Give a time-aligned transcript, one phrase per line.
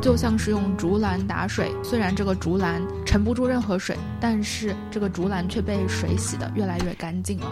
[0.00, 7.46] 就像是用竹篮打水，虽然这个竹篮沉不住任何水，但是这个竹篮却被水洗得越来越干净了。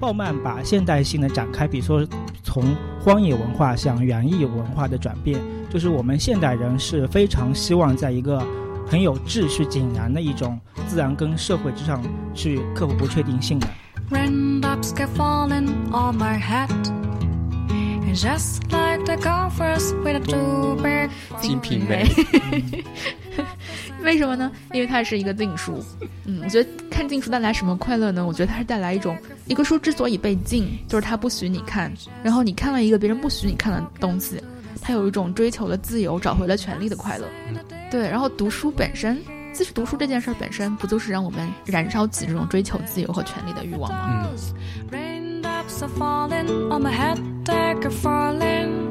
[0.00, 2.04] 鲍曼把现代性的展开，比如说
[2.42, 5.38] 从荒野文化向园艺文化的转变，
[5.68, 8.42] 就是我们现代人是非常希望在一个
[8.86, 10.58] 很有秩序、井然的一种
[10.88, 12.02] 自然跟社会之上
[12.34, 13.66] 去克服不确定性的。
[18.14, 22.08] Just like the golfers with a big 金瓶梅。
[24.02, 24.50] 为什么呢？
[24.72, 25.82] 因为它是一个禁书。
[26.24, 28.26] 嗯，我觉得看禁书带来什么快乐呢？
[28.26, 34.42] 我觉得它是带来一种，一个书之所以被禁，就是它不许你看，然后你看了一个别人不许你看的东西，
[34.80, 37.26] 它有一种追求了自由、找回了权利的快乐。
[37.90, 39.22] 对，然后读书本身，
[39.54, 44.26] 其实读书这件事本身，不就是让我们燃烧起这种追求自由和权利的欲望吗？
[44.90, 45.21] 嗯，
[45.62, 48.90] raindrops are falling on my head, they keep falling.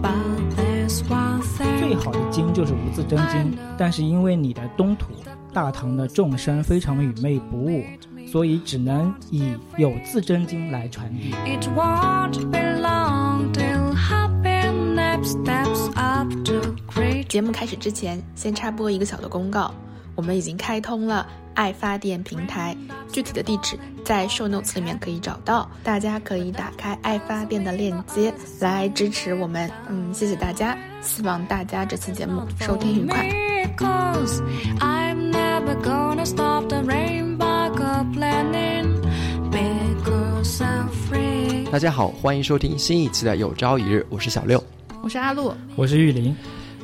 [0.00, 1.78] But there's one thing.
[1.78, 5.08] 最好的经就是无字真经，但是因为你的东土
[5.52, 7.82] 大唐的众生非常愚昧不悟，
[8.30, 11.34] 所以只能以有字真经来传递。
[11.46, 17.24] It won't be long till happiness steps up to great.
[17.26, 19.72] 节目开始之前，先插播一个小的公告，
[20.16, 22.76] 我们已经开通了爱发电平台，
[23.12, 29.70] 具体的地址在 show notes 里面可以找到，大家可以打开爱发电的链接来支持我们。
[29.88, 33.28] 嗯，谢谢大家，希望大家这期节目收听愉快。
[33.76, 34.40] Because
[34.80, 37.70] I'm never gonna stop the rainbow
[38.14, 38.96] planning.
[39.50, 41.70] Because I'm free.
[41.70, 44.62] 大家好，欢迎收听新一期的《有朝一日》，我是小六。
[45.02, 46.34] 我是阿路，我是玉林，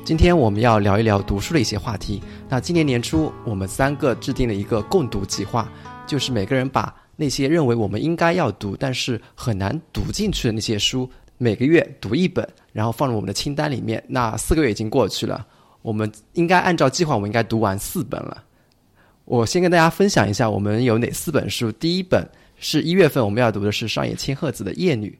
[0.05, 2.21] 今天我们要聊一聊读书的一些话题。
[2.49, 5.71] 那今年年初，我们三个制定了一个共读计划，
[6.09, 11.09] 就是每个人把那些认为我们应该要读，但是很难读进去的那些书，
[11.39, 14.03] 每个月读一本，然后放入我们的清单里面。
[14.09, 15.47] 那四个月已经过去了，
[15.83, 18.43] 我们应该按照计划，我们应该读完四本了。
[19.25, 21.71] 我先跟大家分享一下我们有哪四本书。
[21.71, 25.11] 第一本是一月份我们要读的是上野千鹤子的《夜女》，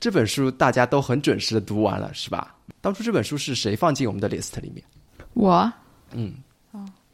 [0.00, 2.56] 这本书大家都很准时的读完了，是吧？
[2.80, 4.82] 当初这本书是谁放进我们的 list 里面？
[5.34, 5.70] 我
[6.12, 6.34] 嗯，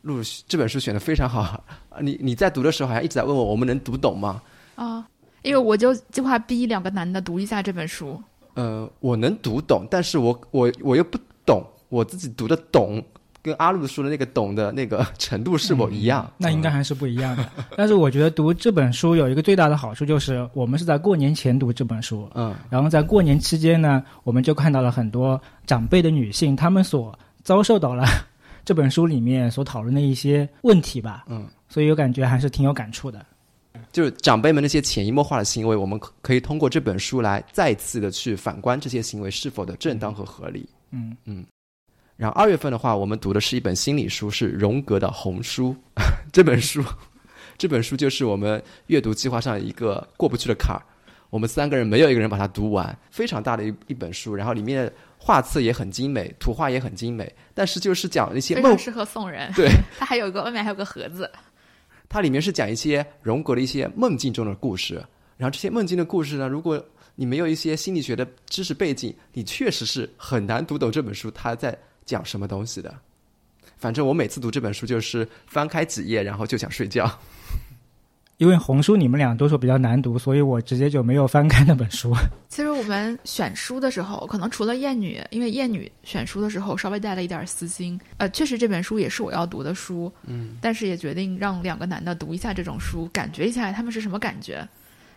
[0.03, 1.41] 录这本书选的非常好。
[1.41, 1.61] 啊
[2.01, 4.41] 你你在读的时候好像一直在问我，我们能读懂吗？
[4.77, 5.07] 啊，
[5.43, 8.23] 因为我就计划逼两个男的读一下这本书。
[8.55, 13.03] 呃，我能读懂，但是我我我又不懂，我自己读的懂，
[13.47, 16.29] 跟阿路说的那个懂的那个程度是否一样？
[16.37, 17.49] 那应该还是不一样的。
[17.77, 28.05] 但是我觉得读这本书有一个最大的好处，就是我们是在过年前读这本书，嗯然后在过年期间呢，我们就看到了很多长辈的女性，她们所遭受到了
[28.67, 33.25] 这本书里面所讨论的一些问题吧，嗯，所以我感觉还是挺有感触的。
[33.93, 40.69] 就是长辈们那些潜移默化的行为，我们可可以通过这本书来再次的去反观这些行为是否的正当和合理。
[40.91, 41.45] 嗯嗯
[42.17, 45.77] 然后二月份的话，我们读的是一本心理书，是荣格的《红书》
[46.33, 46.83] 这本书，
[47.59, 50.83] 这本书就是我们阅读计划上一个过不去的坎儿。
[51.29, 59.53] 我们三个人没有一个人把它读完，非常大的一一本书，然后里面的画册也很精美，图画也很精美，但是就是讲一些梦非常，适合送人。
[59.55, 61.31] 对， 它还有一个外面还有个盒子。
[62.09, 64.95] 它里面是讲一些荣格的一些梦境中的故事。
[65.37, 66.83] 然后这些梦境的故事呢，如果
[67.17, 72.95] 你没有一些心理学的知识背景，你确实是很难读懂这本书它在讲什么东西的。
[73.77, 77.07] 反正我每次读这本书，就是翻开几页，然后就想睡觉。
[78.39, 82.15] 因为红书你们俩都说比较难读，所以我直接就没有翻开那本书。
[82.51, 87.99] 其实我们选书的时候，可能除了《艳女》，因为《艳女》选书的时候稍微带了一点私心。
[88.19, 94.69] 呃，确实这本书也是我要读的书，嗯，但是也决定让两个男的读一下这种书，感觉一下他们是什么感觉。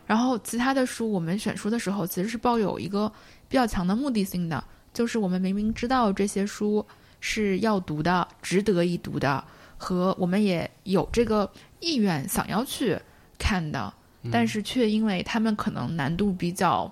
[0.07, 3.11] 然后其他的书，我们选书的时候其实是抱有一个
[3.50, 4.63] 比较强的目的性的，
[4.94, 6.85] 就是我们明明知道这些书
[7.19, 9.44] 是要读的、值得一读的，
[9.77, 11.50] 和我们也有这个
[11.80, 12.97] 意愿想要去
[13.38, 13.94] 看的，
[14.31, 16.91] 但是却因为他们可能难度比较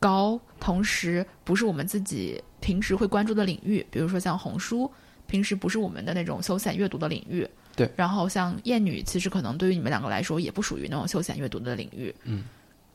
[0.00, 4.90] 高，同时不是我们自己平时会关注的领域，比如说像红书，
[5.26, 7.48] 平时不是我们的那种休闲阅读的领域。
[7.76, 12.12] 对，然后像艳女，其实可能对于你们两个来说也不属于那种休闲阅读的领域。
[12.24, 12.42] 嗯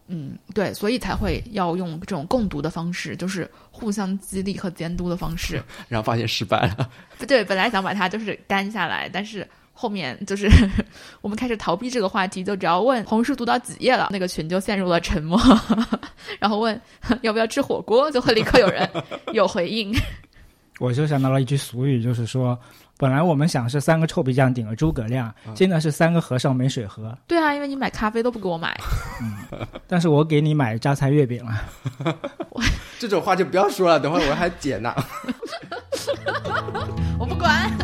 [0.07, 5.63] 嗯，对，所以才会要用这种共读的方式，就是互相激励和监督的方式。
[5.87, 6.89] 然后发现失败了。
[7.27, 10.49] 对，本来想把它就是干下来，但是后面就是
[11.21, 15.39] 我们开始逃避这个话题，就只要问红书读到几页了，那个群就陷入了沉默，
[16.39, 16.79] 然后问
[17.21, 18.87] 要不要吃火锅，就会立刻有人
[19.31, 19.95] 有回应。
[20.79, 22.59] 我就想到了一句俗语，就是说，
[22.95, 27.17] 本来我们想是三个臭皮匠顶个诸葛亮，现在是三个和尚没水喝。
[27.27, 28.79] 对啊，因为你买咖啡都不给我买，
[29.19, 31.59] 嗯但是我给你买榨菜月饼了。
[32.99, 34.93] 这种话就不要说了，等会儿我还剪呢。
[37.19, 37.69] 我不管。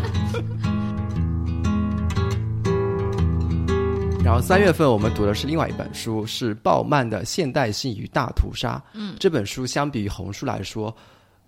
[4.24, 8.76] 然后三月份我们读的是另外一本书，是鲍曼的《现代性与大屠杀》。
[8.94, 10.96] 嗯，这本书相比于红书来说，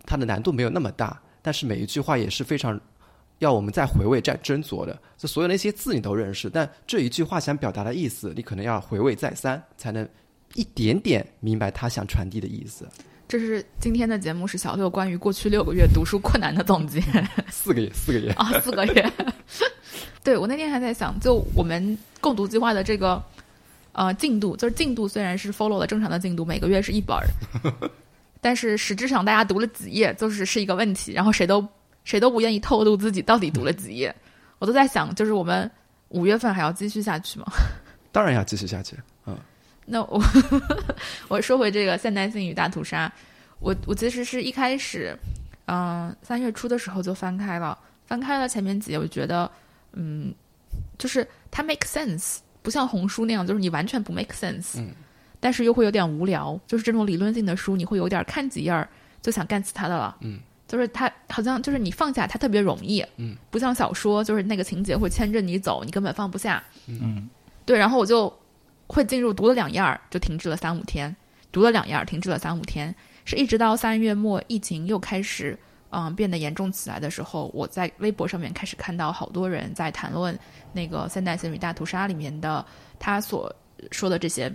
[0.04, 2.80] 它的难度没有那么大，但是每一句话也是非常
[3.42, 4.98] 要我们再回味、再斟酌的。
[5.18, 10.08] 就所有那些字你都认识，但这一句话想表达的意思，你可能要回味再三，才能
[10.54, 12.88] 一点点明白他想传递的意思。
[13.28, 17.02] 这是今天的节目，是小六关于过去六个月读书困难的总结。
[17.50, 19.14] 四个月，四个月啊，四个月。
[20.24, 23.24] 对我那天还在想，就我们共读计划的这个
[23.94, 27.26] 呃进度，就是进度虽然是 follow 了正常的进度，每个月是一本儿，
[28.42, 31.12] 但是实质上大家读了几页，就是是一个问题。
[31.14, 31.66] 然后谁都
[32.04, 34.14] 谁都不愿意透露自己到底读了几页。
[34.60, 35.70] 我都在想，就是我们
[36.10, 37.46] 五月份还要继续下去吗？
[38.12, 38.96] 当然要继续下去。
[39.26, 39.38] 嗯，
[39.86, 40.22] 那我
[41.28, 43.12] 我说回这个现代性与大屠杀，
[43.60, 45.18] 我我其实是一开始
[45.66, 49.50] 嗯三月初的时候就翻开了，翻开了前面几页，我觉得。
[49.94, 50.34] 嗯，
[50.98, 54.92] 就是它 make sense，不像红书那样，就是你完全不 make sense，嗯，
[55.38, 56.58] 但是又会有点无聊。
[56.66, 58.88] 就是这种理论性的书，你会有点看几页儿
[59.22, 60.40] 就想干其他的了，嗯，
[60.72, 67.30] 就是它好像就是你放下它特别容易，嗯，不像小说，就是那个情节会牵着你走，你根本放不下，嗯，
[67.66, 67.78] 对。
[67.78, 68.34] 然后我就
[68.88, 71.14] 会进入读了两页儿就停滞了三五天，
[71.52, 72.96] 读了两页儿停滞了三五天，
[73.26, 75.60] 是一直到三月末疫情又开始。
[75.94, 80.40] 嗯，变得严重起来的时候，我在微博上面开始看到好多人在谈论
[80.72, 82.66] 那个《现代性与大屠杀》里面的
[82.98, 83.54] 他所
[83.92, 84.50] 说的这些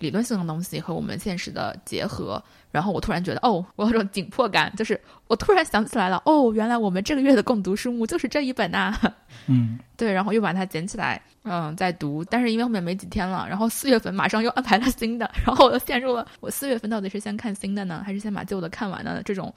[0.00, 2.44] 理论性的东西和我们现实的结合。
[2.72, 8.92] 然后我突然觉得，哦，我有种紧迫感，就是我突然想起来了，哦，原来我们这个月的共读书目就是这一本呐。
[9.46, 12.24] 嗯，对，然后又把它捡起来，嗯，在读。
[12.24, 19.22] 但是因为后面没几天了，然后四月份马上又安排了新的，然后我又陷入了我四月份到底是先看新的呢，还是先把旧的看完呢？
[19.24, 19.54] 这种。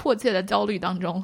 [0.00, 1.20] 迫切的焦虑当中，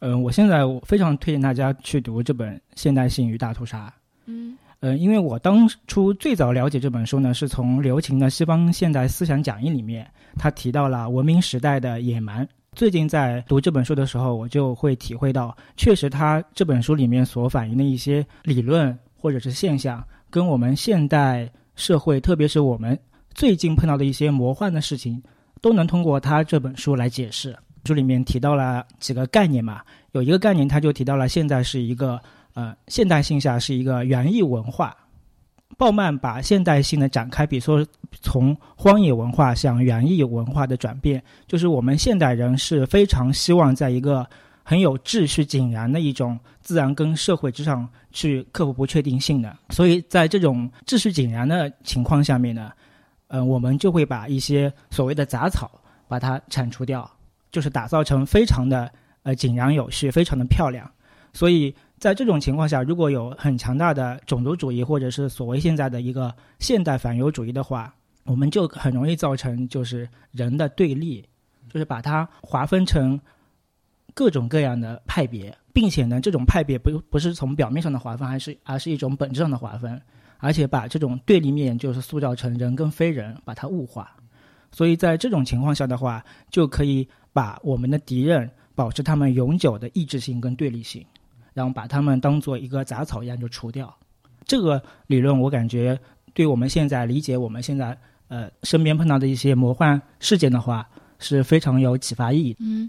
[0.00, 3.88] 嗯，我现在我非常推荐大家去读这本《现代性与大屠杀》。
[4.26, 12.48] 嗯，呃，因为我当初最早了解这本书呢，是从刘擎的《西方现代思想讲义》里面，他提到了文明时代的野蛮。
[12.74, 22.96] 最近在读这本书的时候，我就会体会到，确实他这本书里面所反映的一些理论或者是现象，跟我们现代社会，特别是我们
[23.34, 25.22] 最近碰到的一些魔幻的事情。
[25.60, 27.56] 都能通过他这本书来解释。
[27.84, 29.80] 书里面提到了几个概念嘛，
[30.12, 32.20] 有一个概念他就提到了现在是一个
[32.54, 34.96] 呃现代性下是一个园艺文化。
[35.76, 44.26] 鲍曼把现代性的展开，比如说从荒野文化向园艺文化的转变，就是我们现代人是非常希望在一个
[44.64, 49.56] 很有秩序井然的一种自然跟社会之上去克服不确定性的。
[49.70, 52.72] 所以在这种秩序井然的情况下面呢。
[53.30, 55.70] 嗯，我们就会把一些所谓的杂草
[56.08, 57.06] 把它铲除掉，
[57.52, 58.90] 就是打造成非常的
[59.22, 60.90] 呃井然有序，非常的漂亮。
[61.34, 71.24] 所以在这种情况下，如果有很强大的种族主义或者是所谓现在的一个现代反犹主义的话，我们就很容易造成就是人的对立，
[71.68, 73.20] 就是把它划分成
[74.14, 80.00] 各种各样的派别，并且呢，这种派别不不是从表面上的划分，还是而是一种本质上的划分。
[80.40, 84.08] 而且把这种对立面就是塑造成人跟非人，把它物化，
[84.70, 91.04] 所以在这种情况下的话，就可以把我们的敌人保持他们永久的意志性跟对立性，
[91.58, 93.92] 然后把它们当做一个杂草一样就除掉。
[94.46, 95.98] 这个理论我感觉
[96.32, 97.98] 对我们现在理解我们现在
[98.28, 100.88] 呃身边碰到的一些魔幻事件的话
[101.18, 102.56] 是非常有启发意义。
[102.60, 102.88] 嗯。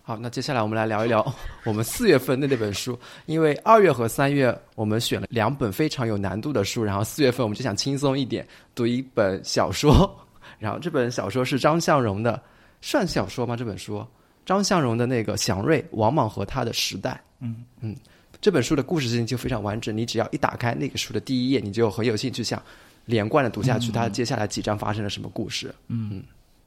[0.00, 2.96] 好，那接下来我们来聊一聊我们四月份的那本书。
[3.26, 10.16] 因为二月和三月我们选了两本非常有难度的书，然后四月份我们就想轻松一点，读一本小说。
[10.58, 12.40] 然后这本小说是张向荣的，
[12.80, 13.54] 算小说吗？
[13.56, 14.06] 这本书，
[14.46, 17.10] 张向荣的那个《祥瑞王莽和他的时代》。
[17.40, 17.96] 嗯嗯，
[18.40, 22.62] 这本书的故事性就非常完整，你只要一打开那个书的第一页，你就很有兴趣想
[23.06, 25.74] 连贯的读下去，它接下来几章发生了什么故事？
[25.88, 26.24] 嗯嗯。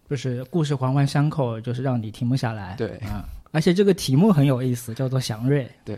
[0.10, 2.76] 就是故事环环相扣，就是让你停不下来。
[2.76, 5.66] 对，啊，而且这个题目很有意思，叫做“祥瑞”。
[5.86, 5.98] 对，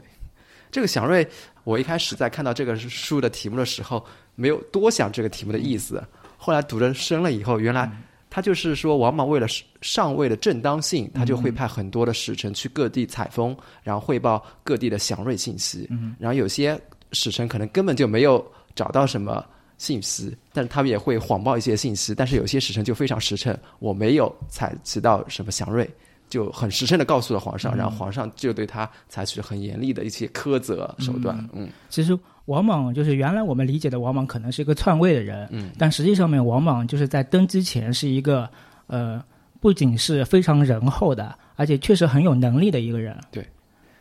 [0.69, 1.27] 这个“祥瑞”，
[1.65, 6.03] 我一开始在看到这个书的题目的时候，没有多想这个题目的意思。
[6.37, 7.91] 后来读着深了以后，原来
[8.33, 9.45] 他就是说，王莽为了
[9.81, 15.85] 上位的正当性，他就会派很多的使臣去各地采风，然后汇报各地的祥瑞信息。
[15.91, 16.79] 嗯，然后有些
[17.11, 19.45] 使臣可能根本就没有找到什么。
[19.79, 25.89] 信息，但是他们也会谎报一些信息，但是有些使臣就非常实诚，我没有采集到什么祥瑞，
[26.33, 31.37] 就很实诚的告诉了皇上，然后皇上就对他采取了很严厉的一些苛责手段。
[31.53, 38.49] 嗯，其实王莽就是原来我们理解的王莽可能是一个篡位的人，嗯，但实际上面王莽就是在登基前是一个
[38.87, 39.23] 呃
[39.59, 43.15] 不仅是非常仁厚的，而且确实很有能力的一个人。
[43.29, 43.47] 对。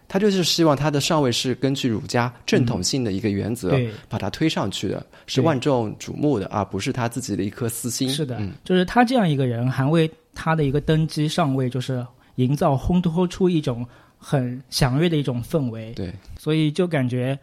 [0.08, 3.74] 他就是希望他的上位是根据儒家正统性的一个原则，
[4.10, 8.10] 把他推上去的，是万众瞩目的，而不是他自己的一颗私心。
[8.10, 8.52] 是的，嗯。
[8.62, 13.86] 就是他这样一个人，还为他的一个登基上位，就是营造烘托出一种
[14.16, 15.92] 很祥瑞的一种氛围。
[15.92, 17.38] 对，所以就感觉，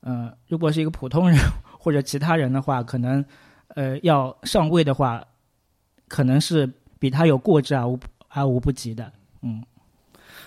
[0.00, 1.38] 呃，如果是一个普通人
[1.78, 3.24] 或者其他人的话，可能，
[3.68, 5.24] 呃，要上位的话，
[6.06, 9.10] 可能是比他有过之而无而无不及的。
[9.42, 9.62] 嗯，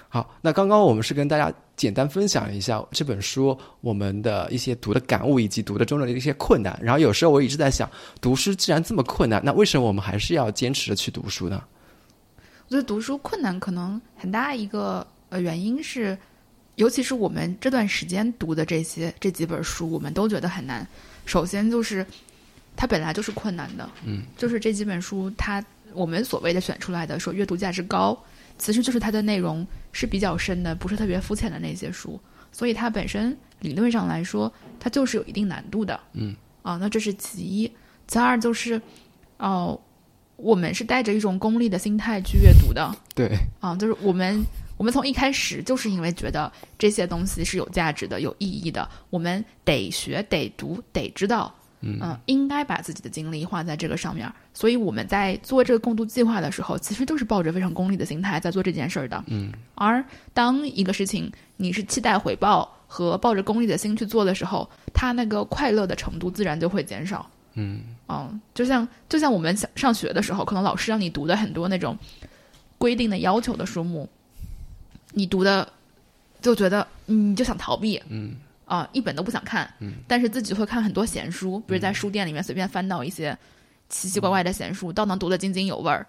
[0.08, 6.78] 好，那刚刚我们是跟大家简单分享了一下这本书我们的一些读的感悟，以及读的中的一些困难。
[6.82, 11.64] 然后有时候我一直在想，读书既然这么困难，那为什么我们还是要坚持的去读书呢？
[12.72, 16.18] 我觉得读书困难可能很大一个呃原因是，
[16.76, 20.88] 尤其是我们这段时间读的这些这几本书，我们都觉得很难。
[21.26, 22.06] 首先就是
[22.74, 25.62] 它本来就是困难的，嗯，就是这几本书它
[25.92, 28.18] 我们所谓的选出来的说阅读价值高，
[28.58, 32.18] 其实就是它的内容是比较深的，不是特别肤浅的那些书，
[32.54, 34.50] 所以它本身理论上来说，
[34.80, 37.70] 它就是有一定难度的，嗯，啊，那这是其一，
[38.08, 38.82] 其二就是，
[39.40, 39.78] 哦、
[40.42, 44.44] 我们是带着一种功利的心态去阅读的，对，啊，就是我们
[44.78, 54.34] 我们从一开始就是因为觉得这些东西是有价值的、有意义的，我们得学、得读、得知道，嗯应该把自己的精力花在这个上面儿。
[54.54, 59.24] 所以我们在做这个共读计划的时候，其实都是抱着非常功利的心态在做这件事儿的。
[59.28, 67.30] 嗯，而当一个事情你是期待回报和抱着功利的心去做的时候，它那个快乐的程度自然就会减少。
[67.54, 67.82] 嗯
[68.12, 71.98] 嗯，就像就像我们上上学的时候，可能老师让你读的很多那种
[72.78, 74.10] 规定的要求的书目，
[75.14, 75.66] 你读的
[76.42, 79.70] 就觉得你就想逃避嗯啊、一本都不想看。
[79.80, 83.38] 嗯，但是自己会看很多闲书，比如在书店里面随便翻到一些
[83.90, 86.08] 奇奇怪怪的闲书，倒能读得津津有味儿。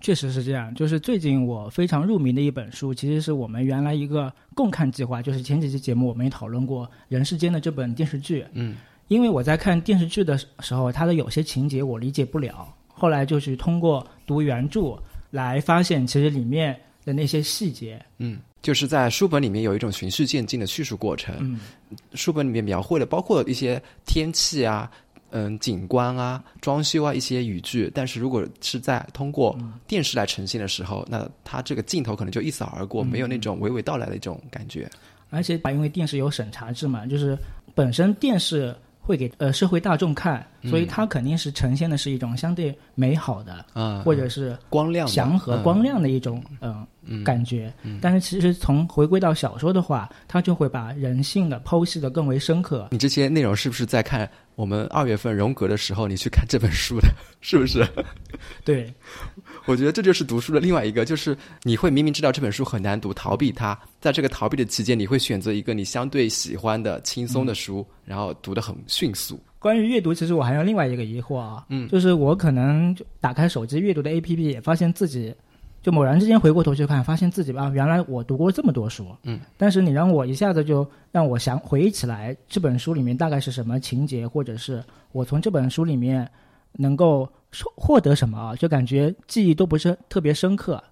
[0.00, 0.74] 确实是这样。
[0.74, 8.44] 就是最近我非常入迷的一本书，其实是我们原来一个共看计划，就是前几期节目我们也讨论过《人世间》的这本电视剧。
[8.52, 8.76] 嗯
[9.12, 14.96] 因为我在看电视剧的时候，它的有些情节我理解不了，后来就是通过读原著
[15.30, 21.34] 来发现，其实里面的那些细节，嗯，就是在书本里面有一种循序渐进的叙述过程。
[21.40, 21.60] 嗯，
[22.14, 24.90] 书本里面描绘了包括一些天气啊、
[25.30, 34.88] 嗯景观啊、装修啊一些语句，但是如果是在通过电视来呈现的时候，那它这个镜头可能就一扫而过，没有那种娓娓道来的一种感觉。
[35.30, 37.36] 而且因为电视有审查制嘛，就是
[37.74, 47.72] 本身电视会给呃社会大众看，所以它肯定是呈现的是一种相对美好的，嗯，或者是光亮祥和、嗯光亮的一种嗯、嗯感觉。
[48.00, 52.88] 但是其实从回归到小说的话，它就会把人性的剖析的更为深刻。
[52.92, 57.08] 你这些内容是不是在看我们二月份荣格的时候你去看这本书的？
[57.40, 57.84] 是不是？
[58.64, 58.92] 对，
[59.66, 69.38] 我觉得这就是读书的另外一个，就是你会明明知道这本书很难读，逃避它，在这个逃避的期间，你会选择一个你相对喜欢的轻松的书，然后读得很迅速。
[69.58, 75.32] 关于阅读，其实我还有另外一个疑惑啊，嗯就是我可能就打开手机阅读的 APP，也发现自己
[75.80, 86.28] 就猛然之间回过头去看，发现自己啊，原来我读过这么多书，嗯，但是你让我一下子就让我想回忆起来这本书里面大概是什么情节，或者是我从这本书里面
[86.74, 90.82] 能够收获得什么啊，就感觉记忆都不是特别深刻，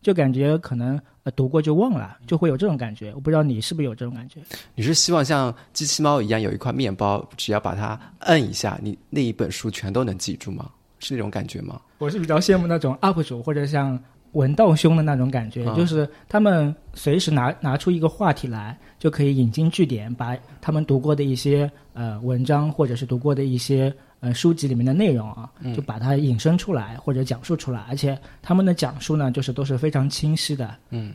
[0.00, 3.12] 就感觉可能呃读过就忘了，就会有这种感觉。
[3.14, 4.40] 我不知道你是不是有这种感觉？
[4.74, 10.70] 你是希望像机器猫一样有一块面包，只要把它摁一下，你那一本书全都能记住吗？
[10.98, 11.80] 是那种感觉吗？
[11.98, 13.98] 我是比较羡慕那种 UP 主或者像
[14.32, 30.74] 文道兄的那种感觉，啊就是他们随时拿拿出一个话题来，就可以引经据典，把他们读过的一些呃文章或者是读过的一些呃书籍里面的内容啊，嗯就把它引申出来或者讲述出来，而且他们的讲述呢，就是都是非常清晰的。
[30.88, 31.12] 嗯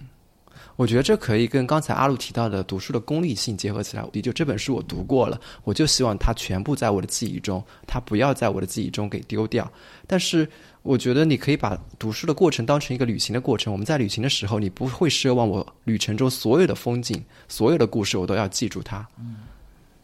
[0.76, 4.08] 我觉得这可以跟刚才阿路提到的读书的功利性结合起来。
[4.22, 9.72] 就这本书我读过了，我就希望它全部在我的记忆中，它不要在我的记忆中给丢掉。
[10.06, 10.48] 但是
[10.84, 13.74] 我觉得你可以把读书的过程当成一个旅行的过程。
[13.74, 19.08] 我们在旅行的时候，你不会奢望我旅程中所有的风景、所有的故事我都要记住它。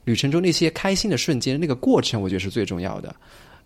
[0.06, 3.16] 旅程中那些开心的瞬间，那个过程，我觉得是最重要的。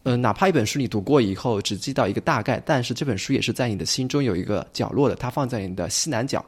[0.03, 6.45] 呃，哪怕一本书你读过以后只记到一个大概，但是这本书也是在你的心中有一个角落的，它放在你的西南角。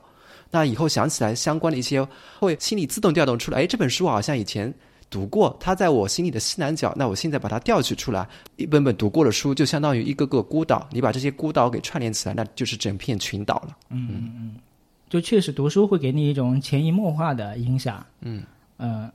[0.51, 2.07] 那以后想起来相关的一些，
[2.39, 3.59] 会心里自动调动出来。
[3.59, 4.73] 哎，这本书我好像以前
[5.09, 6.93] 读过，它在我心里的西南角。
[6.95, 10.87] 那我现在把它调取出来，一本本读过的书，就相当于一个个孤岛。
[10.91, 13.77] 你把这些孤岛给串联起来，那就是整片群岛了。
[13.89, 14.55] 嗯嗯嗯
[15.09, 18.05] 就确实读书会给你一种潜移默化的影响。
[18.21, 18.43] 嗯，
[18.77, 19.11] 呃，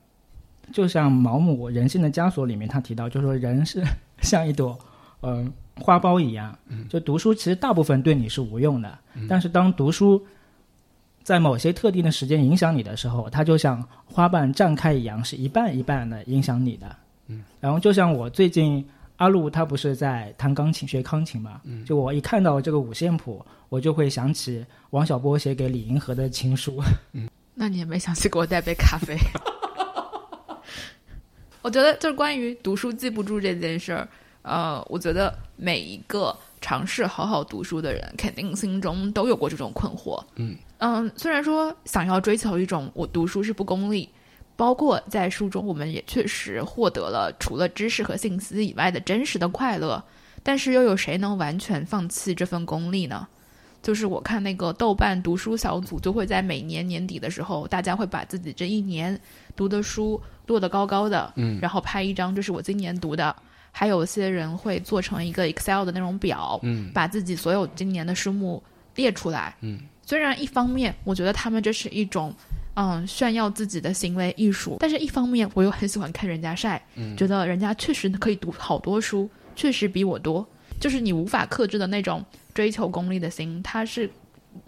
[0.73, 3.83] 就像毛姆《人性的枷锁》里面他提到，就说人是
[4.21, 4.77] 像一朵
[5.21, 6.55] 嗯、花苞一样，
[6.87, 10.23] 就读书其实大部分对你是无用的，但是当读书
[11.23, 16.95] 在某些特定的时间影响你的时候，它就像花瓣绽开一样，是一半一半的影响你的。
[17.27, 26.79] 嗯，然后就像我最近阿路他不是在弹钢琴学钢琴嘛，嗯，就我一看到这个五线谱，我就会想起王小波写给李银河的情书。
[27.13, 29.15] 嗯 那你也没想起给我带杯咖啡。
[31.65, 34.07] 我觉得就是关于读书记不住这件事儿，
[34.43, 40.23] 呃，我觉得每一个尝试好好读书的人，肯定心中都有过这种困惑。
[40.35, 44.07] 嗯嗯，虽然说想要追求一种我读书是不功利，
[44.55, 50.03] 包括在书中我们也确实获得了除了知识和信息以外的真实的快乐，
[50.43, 53.27] 但是又有谁能完全放弃这份功利呢？
[53.85, 59.17] 就是我看那个豆瓣读书小组，就会在每年年底的时候，大家会把自己这一年
[59.55, 63.35] 读的书摞得高高的，嗯然后拍一张这是我今年读的。
[63.71, 68.63] 还有些人会做成一个 Excel 的那种表，嗯把自己所有今年的书目
[68.95, 69.55] 列出来。
[69.61, 72.33] 嗯，虽然一方面我觉得他们这是一种
[72.73, 80.43] 嗯炫耀自己的行为艺术，但是一方面我又很喜欢看人家晒，嗯觉得人家确实可以读好多书，确实比我多。
[80.79, 84.09] 就是你无法克制的那种追求功利的心，它是，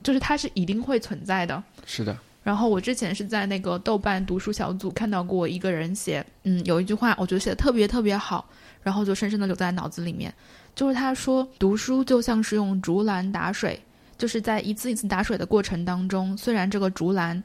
[0.04, 1.64] 就是它是一定会存在的。
[1.86, 8.48] 是的，然后我之前是在那个豆瓣读书小组看到过一个人写，嗯，有一句话我觉得写的特别特别好，
[8.84, 10.34] 然后就深深的留在脑子里面，
[10.76, 13.82] 就是他说读书就像是用竹篮打水，
[14.18, 17.42] 就是在一次一次打水的过程当中，虽然这个竹篮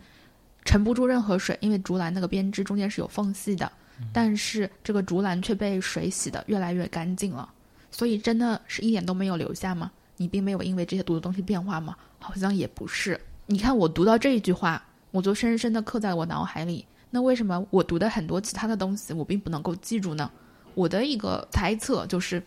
[0.64, 3.70] 沉不住任何水，因为竹篮那个编织中间是有缝隙的，
[4.12, 7.48] 但是这个竹篮却被水洗得越来越干净了，
[7.92, 9.90] 所以真的是一点都没有留下吗？
[10.22, 11.96] 你并没有因为这些读的东西变化吗？
[12.20, 13.20] 好像也不是。
[13.46, 16.86] 你看我读到这一句话，我就深深的刻在我脑海里。
[17.10, 20.30] 那为什么我读的很多其他的东西，我并不能够记住呢？
[20.74, 22.40] 我的一个猜测就是，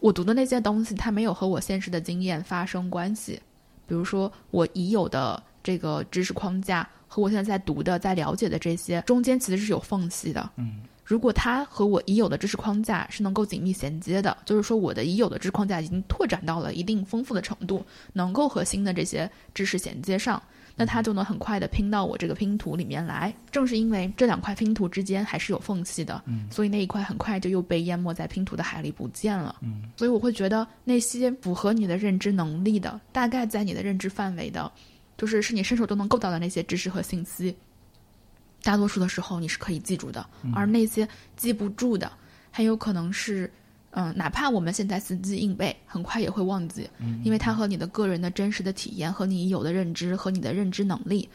[0.00, 3.40] 我读的那些东西，它没有和我现实的经验发生关系。
[3.86, 10.50] 比如说，我已有的这个知识框架和我现在在读的、在了解的这些中间其实是有缝隙的。
[10.56, 20.40] 嗯，如果它和我已有的知识框架是能够紧密衔接的，就是说我的已有的知识框架已经拓展到了一定丰富的程度，能够和新的这些知识衔接上，
[20.76, 23.32] 那它就能很快的拼到我这个拼图里面来。
[23.50, 29.56] 正是因为这两块拼图之间还是有缝隙的，嗯所以那一块很快就又被淹没在拼图的海里不见了。
[29.62, 34.70] 嗯，所以我会觉得那些符合你的认知能力的，大概在你的认知范围的，
[35.16, 37.56] 就是是你伸手都能够到的那些知识和信息，
[38.62, 42.10] 大多数的时候你是可以记住的，而那些记不住的，
[42.50, 43.50] 很有可能是，
[43.90, 46.88] 嗯，哪怕我们现在死记硬背，很快也会忘记，
[47.24, 51.28] 因为它和你的个人的真实的体验和你有的认知和你的认知能力，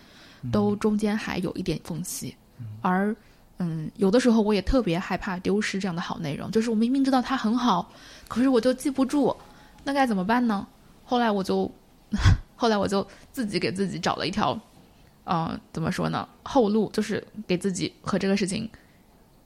[0.52, 2.36] 都中间还有一点缝隙，
[2.82, 3.16] 而。
[3.60, 7.90] 嗯，有的时候我也特别害怕丢失这样的好内容，就是我明明知道它很好，
[8.28, 9.34] 可是我就记不住，
[9.84, 10.68] 那该怎么办呢？
[11.06, 11.72] 后来我就，
[12.58, 14.60] 后来我就自己给自己找了一条，
[15.24, 16.28] 呃，怎么说呢？
[16.44, 18.70] 后路就是给自己和这个事情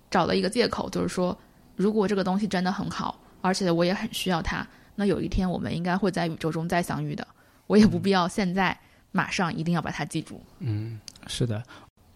[0.09, 1.37] 找了一个借口，就是说，
[1.75, 7.27] 如果这个东西真的很好，而且我也很需要它，那有一天我们应该会在宇宙中再相遇的。
[7.67, 8.77] 我也不必要现在
[9.11, 10.41] 马上一定要把它记住。
[10.59, 11.61] 嗯是的，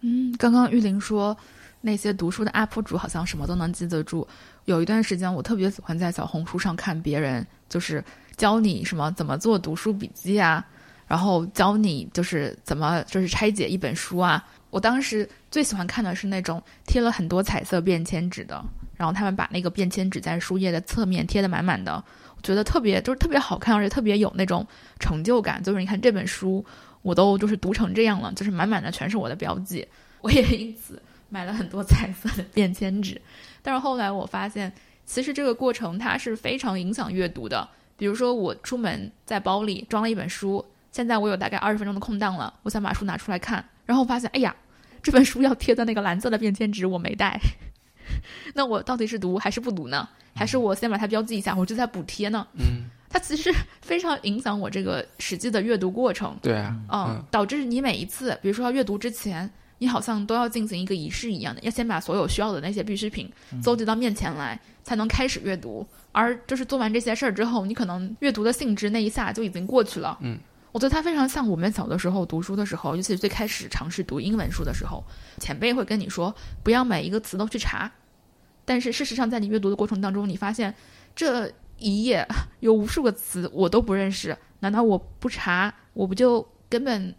[0.00, 1.36] 嗯，刚刚玉玲说
[1.82, 4.26] 那些读书的 UP 主好像什么都能记得住。
[4.64, 8.02] 有一段时间，我特别喜欢在小红书上看别人就是
[8.36, 10.64] 教你什么怎么做读书笔记啊，
[11.12, 14.42] 然后教你就是怎么就是拆解一本书啊。
[14.70, 18.64] 我当时最喜欢看的是那种贴了很多彩色便签纸的，
[18.96, 22.02] 然后他们把那个便签纸在书页的侧面贴得满满的，
[22.34, 24.66] 我觉得特别就是特别好看，而且特别有那种
[24.98, 25.62] 成就感。
[25.62, 26.64] 就是你看这本书，
[27.02, 29.86] 我都就是读成这样了，就是满满的全是我的标记。
[30.22, 33.20] 我也因此买了很多彩色的便签纸，
[33.60, 34.72] 但是后来我发现，
[35.04, 37.68] 其实这个过程它是非常影响阅读的。
[37.98, 44.54] 比如说，我出门在包里装了一本书，现在我有大概二十分钟的空档了，我想把书拿出来看，然后发现，哎呀，
[45.02, 47.40] 这本书要贴的那个蓝色的便签纸我没带，
[48.54, 50.08] 那我到底是读还是不读呢？
[50.34, 52.46] 还是我先把它标记一下，我就在补贴呢？
[52.54, 56.36] 嗯，它其实非常影响我这个实际的阅读过程。
[56.40, 63.30] 对啊，嗯，导致你每一次，比如说要阅读之前，你好像都要进行一个仪式一样的，要先把所有需要的那些必需品
[63.62, 65.86] 搜集到面前来，才能开始阅读。
[66.12, 70.18] 而就是做完这些事儿之后，你可能阅读的兴致那一下就已经过去了。
[70.20, 70.38] 嗯，
[70.72, 75.04] 我觉得它非常像我们小的时候读书的时候，尤其是最开始尝试读英文书的时候，
[75.38, 77.92] 前辈会跟你说不要每一个词都去查，
[78.64, 80.74] 但是事实上在你阅读的过程当中，你发现
[81.14, 82.26] 这一页
[82.60, 87.14] 有无数个词我都不认识，难道我不查，我不就根本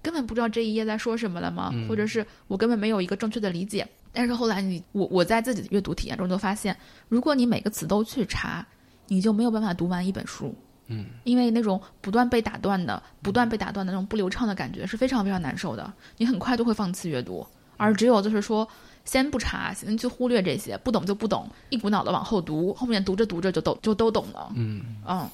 [0.00, 1.70] 根本不知道这一页在说什么了吗？
[1.72, 3.86] 嗯或者是我根本没有一个正确的理解？
[4.12, 6.76] 但是后来你我我在自己的阅读体验中就发现，
[7.08, 8.64] 如果你每个词都去查，
[9.08, 10.54] 你就没有办法读完一本书。
[10.86, 17.46] 嗯，因为那种不断被打断的、不断被打断的那种不流畅的感觉是非常非常难受的，你很快就会放弃阅读。
[17.76, 18.68] 而只有就是说，
[19.04, 24.52] 先不查，先去忽略这些，不懂就不懂，一股脑的往后读，后面读着读着就都就都懂了。
[24.54, 25.28] 嗯嗯，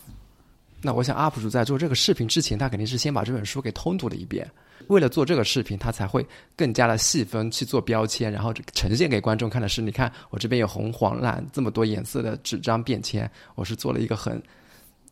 [0.80, 4.48] 那我想 UP 主在做这个视频之前，他肯定是先把这本书给通读了一遍。
[4.86, 14.40] 为了做这个视频，他才会更加的细分去做标签，然后呈现给观众看的是，你看我这边有红、黄、蓝这么多颜色的纸张便签，我是做了一个很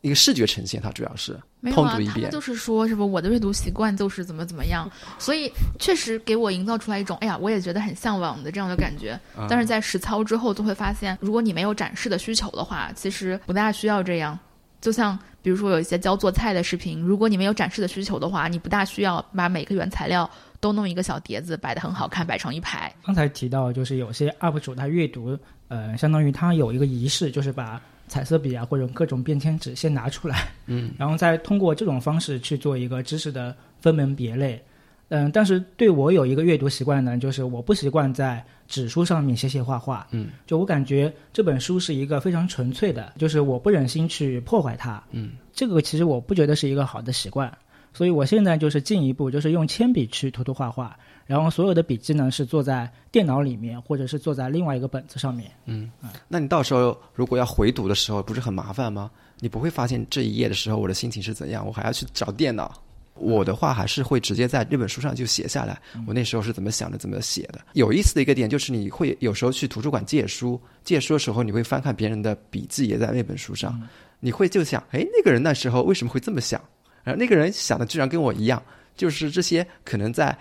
[0.02, 1.38] 一个视觉呈现，它主要是
[1.72, 2.14] 通读一，遍。
[2.14, 9.18] 他们就是说什么我的阅读习惯就是怎么怎么样， 所以确实给我营造出来一种哎呀，我也觉得很向往的这样的感觉。
[9.38, 14.38] 嗯但是在实操之后，就会发现，如果你没有展示的需求的话，其实不大需要这样。
[14.80, 20.28] 就像比如说有一些教做菜的视频，如果你没有展示的需求的话，你不大需要把每个原材料
[20.60, 22.92] 都弄一个小碟子摆得很好看，摆成一排。
[23.04, 25.36] 刚才提到，就是有些 UP 主他阅读，
[25.68, 34.62] 呃，相当于他有一个仪式，就是把彩色笔啊或者各种便签纸先拿出来，嗯， 然后再通过这种方式去做一个知识的分门别类。
[35.08, 40.04] 嗯，但是对我有一个阅读习惯呢，就是我不习惯在纸书上面写写画画。
[40.10, 45.00] 嗯，就我感觉这本书是一个非常纯粹的，就是我不忍心去破坏它。
[45.12, 47.56] 嗯，这个其实我不觉得是一个好的习惯，
[47.94, 55.50] 所以我现在就是进一步就是用铅笔去涂涂画画，然后所有的笔记呢是做在电脑里面，或者是做在另外一个本子上面。
[55.64, 55.90] 嗯
[56.28, 59.10] 那你到时候如果要回读的时候，不是很麻烦吗？
[59.40, 62.80] 你不会发现这一页的时候我的心情是怎样，我还要去找电脑。
[63.18, 67.58] 我的话还是会直接在这本书上就写下来，我那时候是怎么想的，怎么写的。
[67.72, 73.80] 有意思的一个点就是，你会有时候去图书馆借书，借书的时候你会翻看别人的笔记，也在那本书上，
[74.20, 76.60] 你会就想，哎，那个人那时候为什么会这么想？
[77.04, 78.62] 然后那个人想的居然跟我一样，
[78.94, 80.36] 就是这些可能在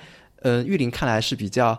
[0.45, 1.75] 呃玉林看来是比较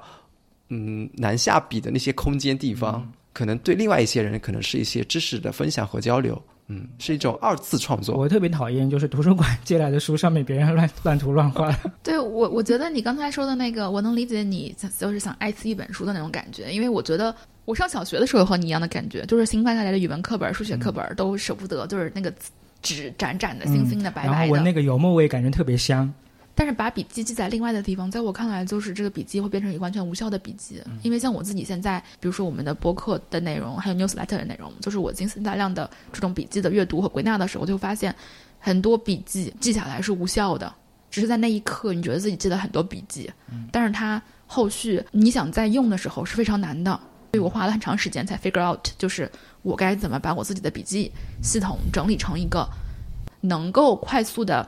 [0.71, 8.17] 嗯难下笔的那些空间地方，可能对另外一些人可能是一些知识的分享和交流，嗯，是一种二次创作。
[8.17, 11.73] 我特别讨厌就是图书馆借来的书上面别人乱乱涂乱画。
[12.03, 17.33] 对我，我觉得你刚才说的那个，我能理解你就是想爱惜一本书的那种感觉，因为我觉得
[17.67, 22.33] 我上小学的时候和你一样的感觉，就是新翻下来的语文课本、数学课本都舍不得，就是那个
[22.83, 24.47] 纸展展的、星星的、白然白的。
[24.49, 26.13] 后闻那个油墨味，感觉特别香。
[26.59, 30.83] 但是把笔记记在另外的地方，在我看来，就是这个笔记会变成一个完全无效的笔记。
[31.03, 38.15] 因为像我自己现在，比如说我们的播客的内容，还有 newsletter 的内容，就是我进行大量的这种笔记的阅读和归纳的时候，就发现
[38.59, 40.75] 很多笔记记下来是无效的，
[41.11, 43.31] 只是在那一刻你觉得自己记了很多笔记，
[43.71, 46.99] 但是它后续你想再用的时候是非常难的。
[47.33, 52.67] 所以我花了很长时间才 figure out，就是我该怎么把我自己的笔记系统整理成一个
[53.43, 54.67] 能够快速的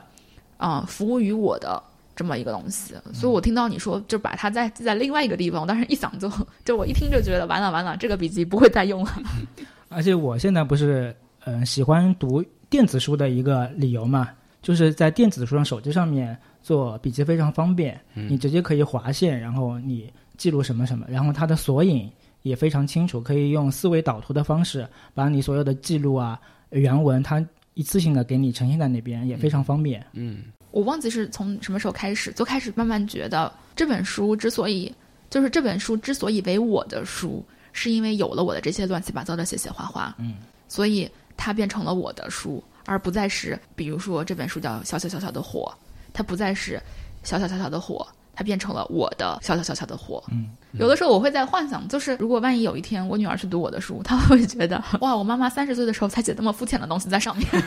[0.59, 1.81] 啊、服务于我的
[2.15, 2.93] 这么一个东西。
[3.13, 6.29] 所以我听到你说就把它再记在另外一个地方，我当时一想就
[6.63, 9.11] 就我一听就觉得完了完了，这个笔记不会再用了。
[9.89, 14.29] 而且我现在不是嗯、呃喜欢读电子书的一个理由嘛，
[14.61, 22.07] 就是在电子书上手机上面做笔记非常方便，你直接可以划线，然后你记录什么什么，然后它的索引
[22.43, 27.43] 也非常清楚，可以用思维导图的方式把你所有的记录啊原文它
[27.79, 30.05] 一次性的给你呈现在那边，也非常方便。
[30.11, 30.43] 嗯。
[30.71, 34.93] 我忘记是从什么时候开始，就开始慢慢觉得这本书之所以
[35.29, 40.35] 就是这本书之所以为我的书，是因为有了我的这些乱七八糟的写写画画，嗯，
[40.67, 45.73] 所以它变成了我的书，而不再是比如说这本书叫《小小小小的火》，
[46.11, 46.81] 它不再是
[47.23, 48.05] 小小小小的火，
[48.39, 50.23] 它变成了我的小小小小的火。
[50.31, 57.45] 嗯，有的时候我会在幻想，就是如果万一有一天我女儿去读我的书，她会觉得哇，我妈妈三十岁的时候才写那么肤浅的东西在上面。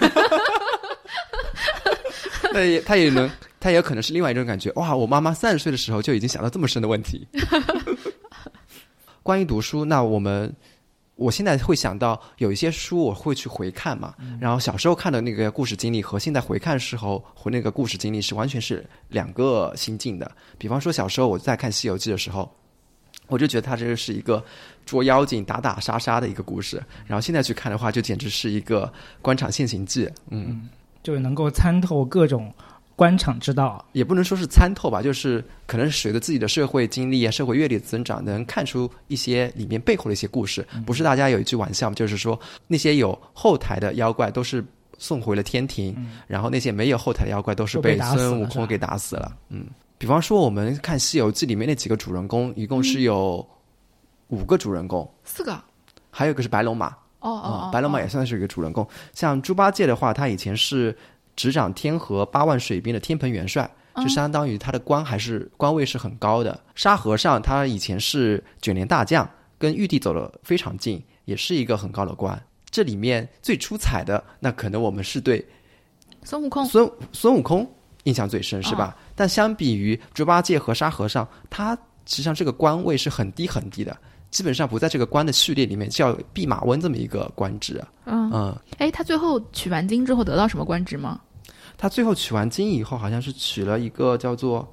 [2.54, 3.30] 那也他也能，
[3.61, 4.72] 他也有可能是另外一种感觉。
[4.76, 7.28] 哇，我妈妈三十岁的时候就已经想到这么深的问题。
[9.22, 10.50] 关于读书，那我们
[11.16, 20.31] 我现在会想到有一些书我会去回看嘛，然后小时候看的那个故事经历和现在回看的时候和那个故事经历是完全是两个心境的。
[20.59, 22.51] 比方说小时候我在看《西游记》的时候。
[23.29, 24.44] 我就觉得它这个是一个
[24.85, 30.11] 捉妖精、打打杀杀的一个故事，然后现在去看的话，就简直是一个官场现形记。
[30.29, 30.68] 嗯，
[31.03, 32.53] 就是能够参透各种
[32.96, 33.85] 官场之道。
[33.92, 40.66] 也不能说是参透吧，就是可能是随着自己的社会经历啊、社会阅历的增长，能看出一些里面背后的一些故事。
[40.87, 44.64] 不是大家有一句玩笑，就是说那些有后台的妖怪都是
[44.98, 49.37] 送回了天庭，然后那些没有后台的妖怪都是被孙悟空给打死了。
[49.48, 49.66] 嗯，
[49.98, 53.44] 比方说我们看《西游记》里面那几个主人公，一共是有
[54.28, 55.61] 五个主人公，四个，
[56.11, 56.96] 还有一个是白龙马。
[57.20, 58.85] 哦哦白龙马也算是一个主人公。
[59.14, 60.96] 像猪八戒的话，他以前是
[61.37, 66.59] 执掌天河八万水兵的天蓬元帅，就相当于他的官还是官位是很高的。
[66.75, 72.40] 沙和尚他以前是卷帘大将，跟玉帝走得非常近，也是一个很高的官。
[72.71, 75.47] 这里面最出彩的，那可能我们是对
[76.23, 77.71] 孙悟空孙孙悟空
[78.05, 78.97] 印象最深，是吧？
[78.97, 81.75] 哦但相比于猪八戒和沙和尚，他
[82.07, 83.97] 实际上这个官位是很低很低的，
[84.33, 87.88] 基本上不在这个官的序列里面，叫弼马温这么一个官职啊。
[88.07, 91.21] 嗯，嗯，哎，他最后取完经之后得到什么官职吗？
[91.79, 94.68] 他最后取完经以后，好像是取了一个叫做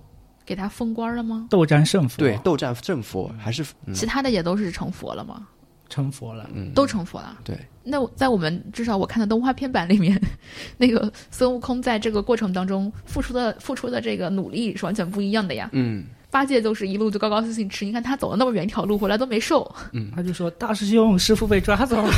[0.45, 1.47] 给他封官了吗？
[1.49, 5.47] 斗战胜佛，对斗战胜佛，还是嗯其他的也都是成佛了吗？
[5.89, 6.49] 成佛了。
[6.53, 7.39] 嗯都成佛了。
[7.43, 7.57] 对。
[7.83, 10.21] 那在我们至少我看的动画片版里面，
[10.77, 15.69] 那个孙悟空在这个过程当中付出的付出的这个努力是完全不一样的呀。
[15.73, 19.69] 嗯八戒都是一路就高高兴兴吃，你看他走了那么远一条路回来都没瘦。
[19.93, 22.11] 嗯他就说：“大师兄，师傅被抓走了。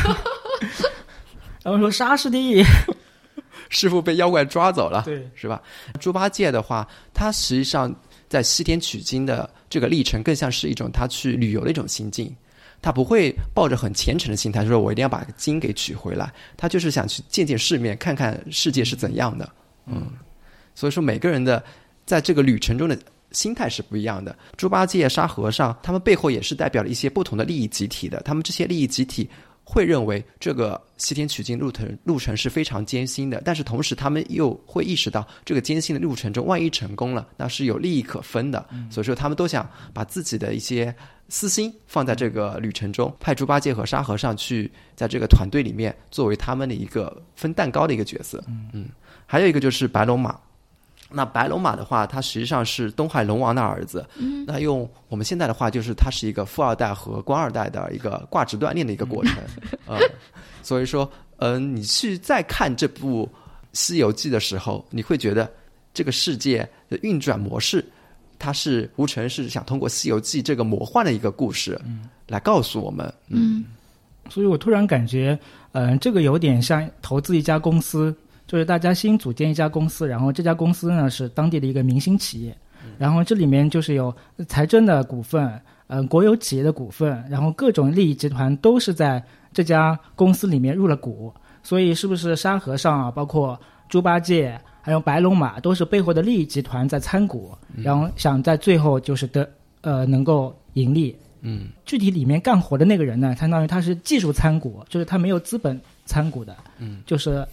[1.63, 2.63] ”然后说：“沙师弟。
[3.69, 5.61] 师傅被妖怪抓走了”，对，是吧？
[5.99, 7.93] 猪八戒的话，他实际上
[8.27, 12.35] 在西天取经的这个历程，更像是一种他去旅游的一种心境。
[12.81, 16.33] 他不会抱着很虔诚的心态，说我一定要把经给取回来。
[16.57, 19.47] 他就是想去见见世面，看看世界是怎样的。
[19.85, 20.07] 嗯，
[20.75, 21.63] 所以说每个人的
[22.05, 22.97] 在这个旅程中的
[23.31, 24.37] 心态是不一样的。
[24.57, 28.21] 猪八戒、沙和尚，他们背后也是代表了一些不同的利益集体的。
[28.21, 29.29] 他们这些利益集体
[29.63, 38.67] 会认为这个西天取经路程路程是非常艰辛的，但是同时他们又会意识到这个艰辛的路程中，万一成功了，那是有利益可分的。
[38.89, 40.93] 所以说，他们都想把自己的一些
[41.29, 48.43] 私心放在这个旅程中，派猪八戒和沙和尚去在这个团队里面作为他们的一个分蛋糕的一个角色。
[48.73, 48.89] 嗯，
[49.25, 50.37] 还有一个就是白龙马。
[51.11, 54.05] 那白龙马的话，它实际上是东海龙王的儿子。
[54.17, 59.35] 嗯，那用我们现在的话，就是它是一个富二代和官二代的一个挂职锻炼的一个过程。
[59.85, 59.97] 呃，
[60.63, 63.25] 所以说，嗯、你去再看这部
[63.73, 65.51] 《西游记》的时候，你会觉得
[65.93, 67.85] 这个世界的运转模式，
[68.39, 71.79] 它是吴承恩是想通过《西游记》这个魔幻的一个故事，
[72.27, 73.65] 来告诉我们，嗯，
[74.29, 75.37] 所以我突然感觉，
[75.73, 78.15] 嗯、这个有点像投资一家公司，
[78.51, 82.53] 就是大家新组建一家公司，然后这家公司呢是当地的一个明星企业，
[82.97, 84.13] 然后这里面就是有
[84.45, 91.33] 财政的股份，嗯、国有企业的股份，然后各种利益集团都是在这家公司里面入了股，
[91.63, 101.69] 所以是不是沙和尚啊，包括猪八戒，还有白龙马，都是背后的利益集团在参股，然后想在最后就是得呃能够盈利，嗯。
[101.85, 107.47] 具体里面干活的那个人呢，相当于他是技术参股，就是他没有资本参股的，嗯，就是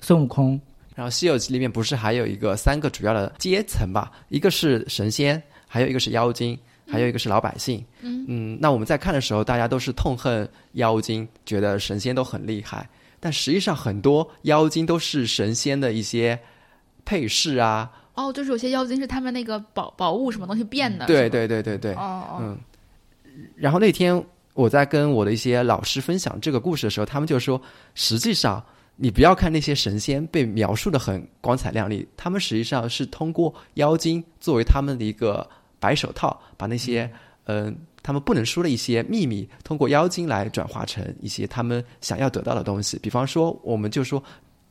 [0.00, 0.60] 孙悟空，
[0.94, 4.10] 然后《西游记》里面不是还有一个三个主要的阶层吧？
[4.28, 7.84] 一个是神仙，还有一个是妖精，还有一个是老百姓。
[8.02, 16.38] 嗯那我们在看的时候，大家都是痛恨妖精，觉得神仙都很厉害，但实际上很多妖精都是神仙的一些
[17.04, 17.90] 配饰啊。
[18.14, 21.06] 哦，就是有些妖精是他们那个宝宝物什么东西变的。
[21.06, 22.58] 对，对对对对，哦哦，嗯。
[23.56, 24.22] 然后那天
[24.54, 27.60] 我在跟我的一些老师分享这个故事的时候，他们就说，
[27.94, 28.62] 实际上
[29.02, 37.10] 你不要看那些神仙被描述的很光彩亮丽，他们实际上是通过妖精作为他们的一个白手套，把那些
[37.44, 42.98] 嗯、他们不能说的一些秘密，通过妖精来转化成一些他们想要得到的东西。
[42.98, 44.22] 比方说，我们就说，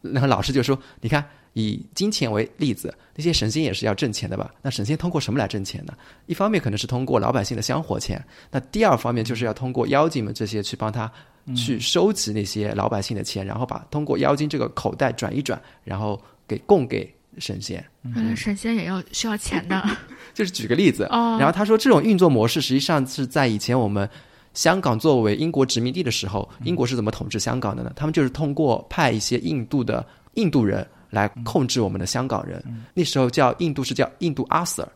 [0.01, 1.25] 那个老师就说，你看。
[1.53, 4.53] 以金钱为例子，那些神仙也是要挣钱的吧？
[4.61, 5.93] 那神仙通过什么来挣钱呢？
[6.27, 11.11] 一方面可能是通过老百姓的香火钱，那第二方面就是要通过妖精们这些去帮他
[11.55, 17.83] 去收集那些老百姓的钱，然后把通过妖精这个口袋转一转，然后给供给神仙。
[18.15, 19.83] 原来神仙也要需要钱的。
[20.33, 24.09] 就是举个例子，哦然后他说这种运作模式实际上是在以前我们
[24.53, 27.91] 香港作为英国殖民地的时候，英国是怎么统治香港的呢？
[27.95, 32.63] 他们就是通过派一些印度的印度人来控制我们的香港人。
[32.93, 34.87] 那时候叫印度是叫印度阿 Sir。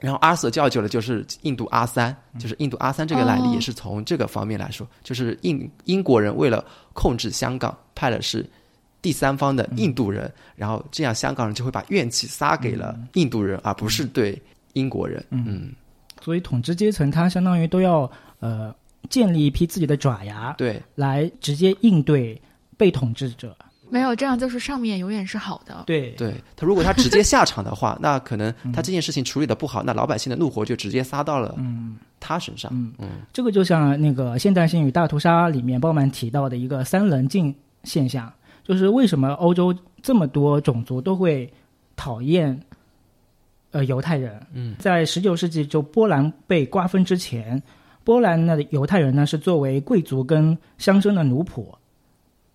[0.00, 3.52] 然后阿 Sir 叫久了就是印度阿三，就是印度阿三这个来历哦。
[3.54, 8.44] 也是从这个方面来说，就是英英国人为了控制香港，派的是
[9.00, 14.40] 第三方的印度人，然后这样香港人就会把怨气撒给了印度人，而不是对
[14.74, 15.24] 英国人。
[15.30, 15.72] 嗯，
[16.20, 18.74] 所以统治阶层他相当于都要呃
[19.08, 22.38] 建立一批自己的爪牙，对，来直接应对
[22.76, 23.56] 被统治者。
[23.90, 25.84] 没有这样，就是上面永远是好的。
[25.86, 31.54] 对对他如果他直接下场的话， 那可能他这件事情处理的不好，那老百姓的怒火就直接撒到了
[32.20, 32.70] 他身上。
[32.98, 38.32] 嗯这个就像那个《现代性与大屠杀》里面鲍曼提到的一个三棱镜现象，
[38.64, 41.52] 就是为什么欧洲这么多种族都会
[41.94, 42.60] 讨厌
[43.70, 44.40] 呃犹太人？
[44.52, 47.62] 嗯，在十九世纪就波兰被瓜分之前，
[48.04, 51.66] 波兰的犹太人呢是作为贵族跟乡绅的奴仆，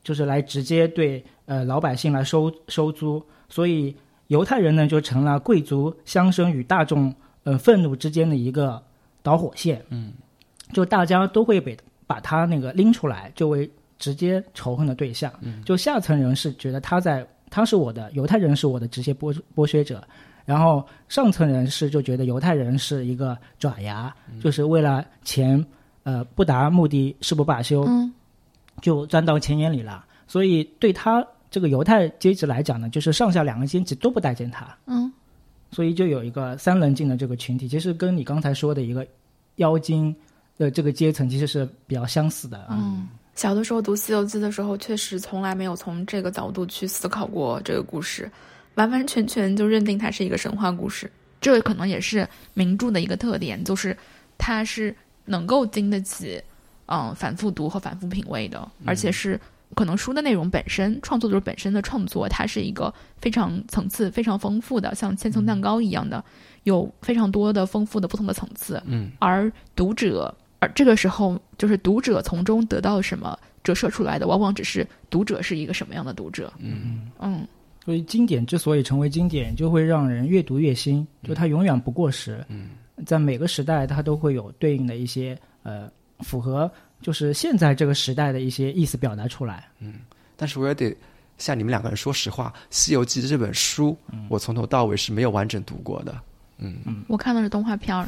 [0.03, 3.95] 就是来直接对呃老百姓来收收租，所以
[4.27, 8.81] 犹太人呢就成了贵族、乡绅与大众呃愤怒之间的一个
[9.21, 9.83] 导火线。
[9.89, 10.13] 嗯，
[10.73, 15.31] 就大家都会被把他那个拎出来，就为直接仇恨的对象。
[15.41, 15.63] 嗯。
[15.63, 20.01] 就下层人士觉得他在他是我的犹太人是我的直接剥剥削者，
[20.45, 25.63] 然后上层人士就觉得犹太人是一个爪牙，就是为了钱，
[26.03, 28.11] 呃，不达目的誓不罢休，嗯
[28.81, 30.05] 就钻到钱眼里了。
[30.27, 35.11] 所以对他这个犹太阶级来讲呢，就是上下两个阶级都不待见他，嗯
[35.71, 39.07] 所以就有一个三棱镜的这个群体，其实跟你刚才说的一个
[39.55, 40.13] 妖精
[40.57, 42.69] 的这个阶层其实是比较相似的啊。
[42.71, 48.29] 嗯小的时候读《西游记》的时候，确实从来没有从这个角度去思考过这个故事，
[48.75, 51.09] 完完全全就认定它是一个神话故事。
[51.39, 53.95] 这可能也是名著的一个特点，就是
[54.37, 56.43] 它是能够经得起
[56.91, 59.39] 嗯反复读和反复品味的，而且是
[59.73, 66.23] 可能书的内容本身，创作者本身的创作，它是一个非常层次非常丰富的，像千层蛋糕一样的，
[66.63, 69.09] 有非常多的丰富的不同的层次，嗯。
[69.19, 77.09] 而读者，而这个时候就是读者从中得到什么折射出来的，往往只是读者是一个什么样的读者，嗯。
[77.19, 77.47] 嗯。
[77.85, 82.45] 所以经典之所以成为经典，就会让人越读越新，就它永远不过时。
[82.49, 82.71] 嗯。
[83.05, 85.89] 在每个时代，它都会有对应的一些呃
[86.21, 89.67] 符合就是现在这个时代的一些意思表达出来。
[89.79, 89.95] 嗯
[90.37, 90.95] 但是我也得
[91.37, 93.97] 向你们两个人说实话，《西游记》这本书，
[94.29, 96.15] 我从头到尾是没有完整读过的。
[96.57, 98.05] 嗯我看的是动画片儿，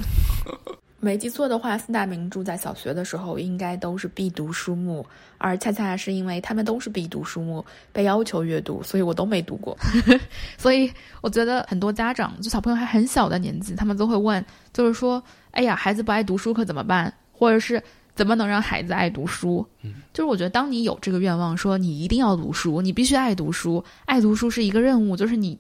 [1.00, 5.06] 没记错的话，四大名著在小学的时候应该都是必读书目，
[5.38, 9.78] 而恰恰是因为他们都是必读书目，被要求阅读，所以我都没读过。
[10.58, 15.22] 所以我觉得很多家长，就小朋友还很小的年纪，他们都会问，就是说，
[15.52, 17.14] 哎呀，孩子不爱读书可怎么办？
[17.32, 17.82] 或者是
[18.16, 19.66] 怎么能让孩子爱读书？
[19.82, 25.58] 嗯，就是我觉得，当你有这个愿望，说你一定要读书，你必须爱读书，爱读书是一个任务，就是你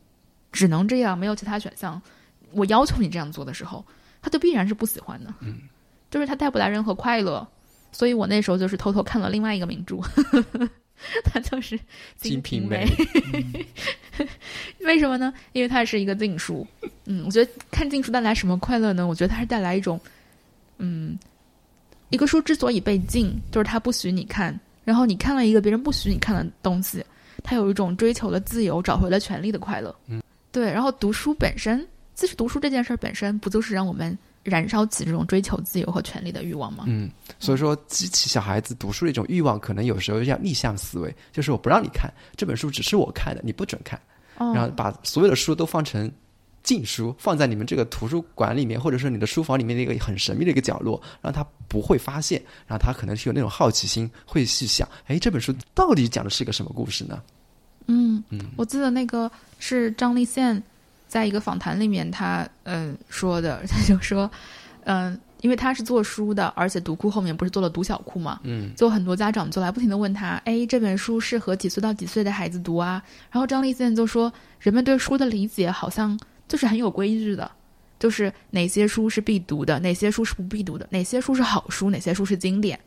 [0.51, 2.01] 只能这样，没有其他选项。
[2.51, 3.83] 我要求你这样做的时候，
[4.21, 5.33] 他就必然是不喜欢的。
[5.41, 5.55] 嗯，
[6.11, 7.47] 就是他带不来任何快乐。
[7.91, 9.97] 所以我那时候就是偷偷看了另外一个名著，
[11.25, 11.77] 他就是
[12.17, 12.87] 《金瓶瓶梅》
[14.81, 15.31] 为什么呢？
[15.51, 16.65] 因为它是一个禁书。
[17.05, 19.05] 嗯，我觉得看禁书带来什么快乐呢？
[19.05, 19.99] 我觉得它是带来一种，
[20.79, 21.15] 嗯，
[22.09, 27.03] 一个书之所以被禁，就是它不许你看，然后你看了一个别人不许你看的东西，
[27.43, 29.93] 它有一种追求了自由、找回了权利的快乐。
[30.07, 30.71] 嗯，对。
[30.71, 36.83] 然后读书本身，其实读书这件事儿本身，不就是让我们燃烧起这种追求自由和权利的欲望吗？
[36.87, 43.99] 嗯，所以说激起小孩子读书的一种欲望，可能有时候要逆向思维，就是我不让你看这本书，只是我看的，你不准看，
[44.37, 46.11] 哦然后把所有的书都放成
[46.63, 57.21] 禁书，放在你们这个图书馆里面，或者说你的书房里面的一个很神秘的一个角落，让他不会发现，然后他可能是有那种好奇心，会去想，哎，这本书到底讲的是一个什么故事呢？
[57.87, 60.63] 嗯，嗯我记得那个是张立宪
[61.07, 64.31] 在一个访谈里面他嗯、呃说的， 他就说，
[64.85, 73.03] 嗯、因为他是做书的，而且读库后面不是做了读小库嘛，嗯就很多家长就来不停的问他，哎，这本书适合几岁到几岁的孩子读啊？
[73.29, 76.17] 然后张立宪就说，人们对书的理解好像
[76.53, 77.49] 就是很有规矩的，
[77.97, 82.79] 就是哪些书是必读的，哪些书是不必读的，哪些书是好书，哪些书是经典。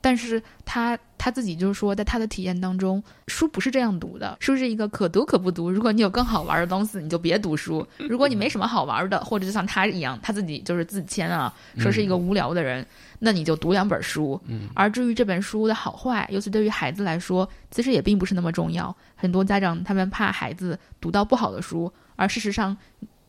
[0.00, 5.68] 但是他他自己就是说，在他的体验当中，书不是这样读的，书是一个可读可不读。
[5.68, 12.86] 如果你有更好玩的东西，你就别读书； 如果你没什么好玩的，或者就像他一样，他自己就是自谦啊，说是一个无聊的人，
[13.18, 14.40] 那你就读两本书。
[14.46, 18.94] 嗯而至于这本书的好坏，尤其对于孩子来说，其实也并不是那么重要。
[19.16, 22.76] 很多家长他们怕孩子读到不好的书，而事实上，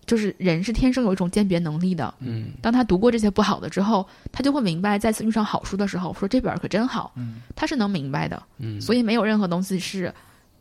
[0.06, 2.13] 就是人是天生有一种鉴别能力的。
[2.19, 7.12] 嗯当他读过这些不好的之后，他就会明白，再次遇上好书的时候，说这本儿可真好。
[7.15, 8.41] 嗯，他是能明白的。
[8.58, 10.13] 嗯，所以没有任何东西是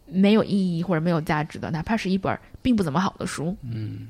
[0.07, 3.55] 没有意义或者没有价值的，哪怕是一本并不怎么好的书。
[3.63, 4.09] 嗯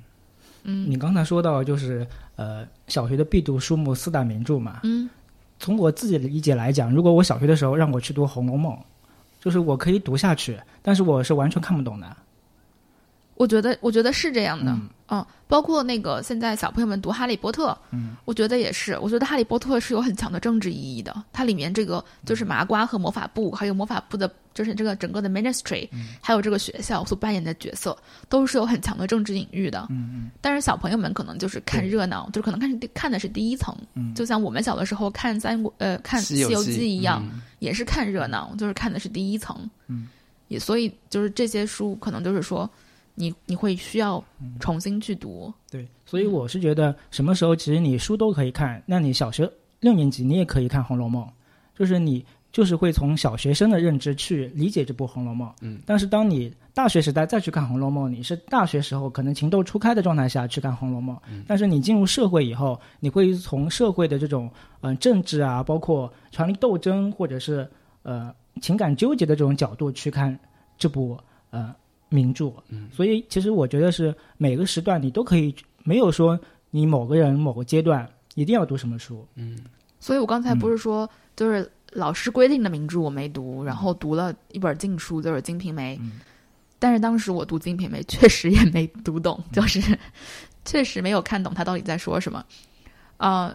[0.69, 0.89] 嗯。
[0.89, 5.09] 你刚才说到就是呃小学的必读书目四大名著嘛，嗯。
[5.59, 8.73] 从我自己的理解来讲，如果我小学的时候让我去读《红楼梦》，
[9.41, 12.17] 就是我可以读下去，但是我是完全看不懂的。
[13.39, 14.71] 我觉得，我觉得是这样的。
[14.73, 18.99] 嗯嗯，包括那个现在小朋友们读《哈利波特》，嗯，我觉得也是。
[18.99, 21.25] 我觉得《哈利波特》是有很强的政治意义的。
[21.33, 25.89] 它里面这个就是麻瓜和魔法部，还有魔法部的，就是这个整个的 ministry，、
[26.21, 27.97] 还有这个学校所扮演的角色，
[28.29, 29.87] 都是有很强的政治隐喻的。
[29.89, 39.59] 嗯嗯但是小朋友们可能就是看热闹，就是可能看是看的是第一层，嗯就像我们小的时候看三国呃看《西游记》一样，嗯也是看热闹，就是看的是第一层。
[39.87, 40.09] 嗯，
[40.49, 42.69] 也所以就是这些书可能就是说，
[43.19, 44.23] 你你会需要
[44.61, 45.53] 重新去读。
[45.71, 49.51] 对，所以我是觉得什么时候其实你书都可以看，那你小学
[49.81, 51.25] 六年级你也可以看《红楼梦》，
[51.77, 55.49] 就是你就是会从小学生的认知去理解这部《红楼梦》。
[55.61, 61.15] 嗯，但是当你大学时代再去看《红楼梦》，你是大学时候可能情窦初开的状态下去看《红楼梦》，
[61.47, 64.51] 但是你进入社会以后，你会从社会的这种
[64.81, 67.69] 嗯、呃政治啊，包括权力斗争或者是
[68.03, 70.37] 呃情感纠结的这种角度去看
[70.79, 71.19] 这部
[71.51, 71.75] 呃
[72.09, 72.53] 名著。
[72.69, 75.55] 嗯，所以其实我觉得是每个时段你都可以，
[75.85, 76.39] 没有说
[76.71, 79.27] 你某个人某个阶段一定要读什么书。
[79.37, 79.59] 嗯
[80.01, 86.21] 所以我刚才不是说，就是老师规定的名著我没读，然后读了一本禁书，就是《金瓶梅》嗯
[86.79, 89.99] 但是当时我读《金瓶梅》确实也没读懂，就是
[90.65, 92.45] 确实没有看懂他到底在说什么。
[93.17, 93.53] 呃，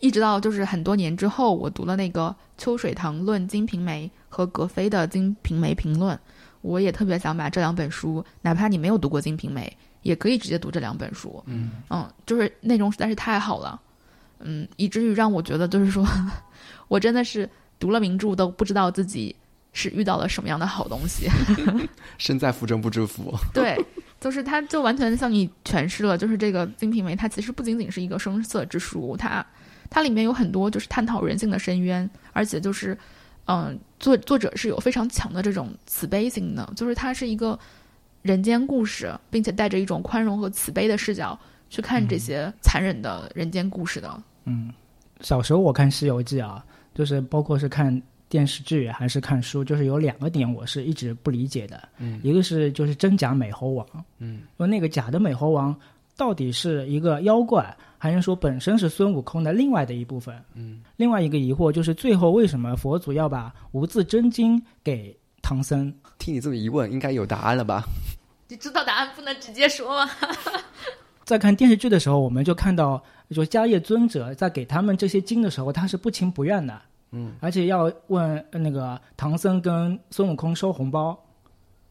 [0.00, 6.16] 一直到就是很多年之后，我读了那个秋水堂论《金瓶梅》和格非的《金瓶梅评论》，
[6.64, 11.44] 我也特别想把这两本书，哪怕你没有读过《金瓶梅》，也可以直接读这两本书。
[11.44, 13.78] 嗯嗯，就是内容实在是太好了，
[14.40, 16.02] 嗯，以至于让我觉得就是说，
[16.88, 17.46] 我真的是
[17.78, 19.36] 读了名著都不知道自己
[19.74, 21.28] 是遇到了什么样的好东西。
[22.16, 23.34] 身在福中不知福。
[23.52, 23.78] 对，
[24.18, 29.44] 就是它就完全向你诠释了，就是这个《金瓶梅》，它其实不仅仅是一个声色之书，它
[29.90, 32.96] 它里面有很多就是探讨人性的深渊，而且就是，
[33.46, 37.58] 嗯、作作者是有非常强的这种慈悲心的，就是它是一个
[38.22, 41.38] 人间故事，并且带着一种宽容和慈悲的视角
[41.68, 44.22] 去看这些残忍的人间故事的。
[44.44, 44.72] 嗯，
[45.20, 46.64] 小时候我看《西游记》啊，
[46.94, 51.88] 就是包括是看电视剧还是看书，就是有两个点我是一直不理解的。
[51.98, 53.86] 嗯一个是就是真假美猴王，
[54.18, 55.74] 嗯说那个假的美猴王
[56.16, 60.38] 到底是一个妖怪，还是说本身是孙悟空的另外的一部分？
[60.52, 65.90] 嗯另外一个疑惑就是最后为什么佛祖要把无字真经给唐僧？
[66.18, 67.84] 听你这么一问，应该有答案了吧？
[68.46, 70.10] 你知道答案不能直接说吗？
[71.24, 76.78] 在看电视剧的时候，我们就看到，就迦叶尊者在给他们这些经的时候，他是不情不愿的，
[77.12, 81.18] 嗯，而且要问呃那个唐僧跟孙悟空收红包，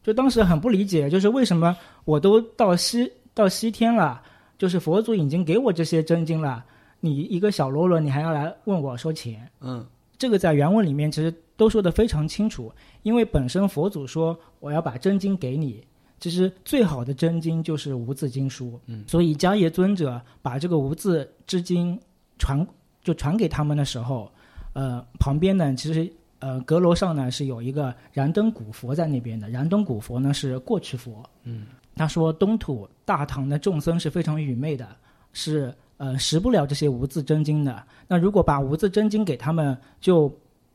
[0.03, 4.22] 就当时很不理解，就是为什么我都到西到西天了，
[4.64, 6.64] 就是佛祖已经给我这些真经了，
[7.01, 9.51] 你一个小喽啰，你还要来问我收钱？
[9.59, 9.86] 嗯。
[10.18, 15.84] 这个在原文里面其实都说的非常清楚，因为本身佛祖说我要把真经给你，
[16.18, 19.03] 其实最好的真经就是无字经书，嗯。
[19.05, 21.99] 所以迦叶尊者把这个无字之经
[22.39, 22.66] 传
[23.03, 24.32] 就传给他们的时候，
[24.72, 26.09] 呃，旁边呢其实
[26.39, 31.66] 呃阁楼上呢是有一个燃灯古佛在那边的，燃灯古佛呢是过去佛，嗯
[31.96, 34.88] 他说东土大唐的众僧是非常愚昧的，
[35.32, 37.84] 是呃识不了这些无字真经的。
[38.08, 40.32] 那如果把无字真经给他们，就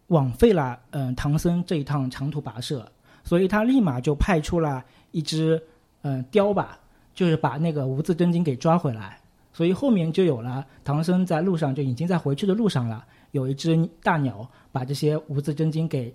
[0.09, 2.91] 枉费了嗯、呃唐僧这一趟长途跋涉。
[3.25, 5.61] 所以他立马就派出了一只
[6.03, 6.79] 嗯、呃雕吧，
[7.15, 9.21] 就是把那个无字真经给抓回来。
[9.53, 16.15] 所以后面就有了唐僧在路上就已经在回去的路上了，有一只大鸟把这些无字真经给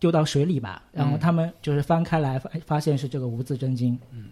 [0.00, 3.96] 丢到水里吧，然后他们就是翻开来发发现是这个无字真经。
[4.10, 4.24] 嗯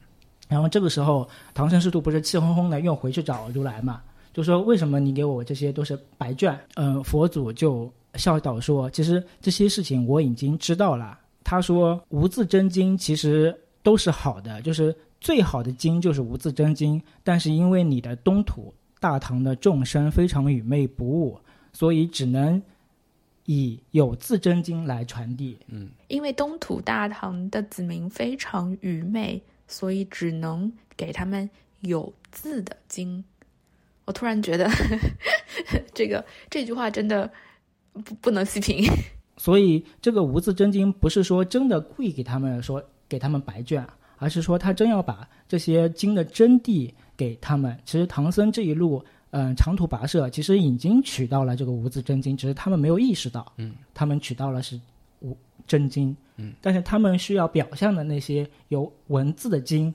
[0.48, 4.00] 然后这个时候，唐僧师徒不是气哄哄的又回去找如来嘛，
[4.32, 6.58] 就说为什么你给我这些都是白卷？
[6.76, 11.18] 嗯、佛祖就笑道说，其实这些事情我已经知道了。
[11.44, 21.38] 他说无字真经其实都是好的，就是最好的经就是无字真经，但是因为你的东土大唐的众生非常愚昧不悟，
[21.74, 22.62] 所以只能
[23.48, 25.58] 以有字真经来传递。
[25.68, 31.48] 嗯因为东土大唐的子民非常愚昧，所以只能给他们
[31.80, 33.24] 有字的经。
[34.04, 34.68] 我突然觉得，
[35.94, 37.30] 这个这句话真的
[37.92, 38.84] 不不能细评。
[39.38, 43.86] 所以这个无字真经不是说真的故意给他们说给他们白卷，
[44.18, 47.78] 而是说他真要把这些经的真谛给他们。
[47.86, 54.80] 其实唐僧这一路，嗯、长途跋涉，其实已经取到了这个无字真经，只是他们没有意识到，嗯，他们取到了是
[55.20, 59.92] 无真经，嗯，但是他们需要表象的那些有文字的经，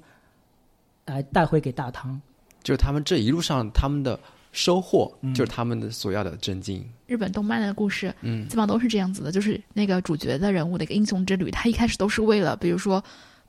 [1.05, 2.21] 来带回给大唐。
[2.61, 4.19] 就是他们这一路上他们的
[4.51, 6.87] 收获，嗯就是他们的所要的真经。
[7.07, 13.03] 日本动漫的故事嗯基本上都是这样子的，就是那个主角的人物的一个英雄之旅，他一开始都是为了，比如说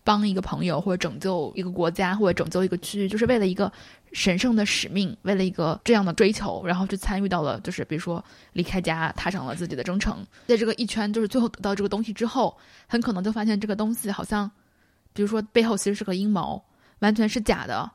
[0.05, 3.73] 帮一个朋友，或者拯救一个国家，或者拯救一个区域，就是为了一个
[4.13, 14.51] 神圣的使命，为了一个这样的追求，然后去参与到了，就是比如说离开家，踏上了自己的征程，在这个一圈，就是最后得到这个东西之后，很可能就发现这个东西好像，
[15.15, 16.63] 比如说背后其实是个阴谋，
[16.99, 17.91] 完全是假的。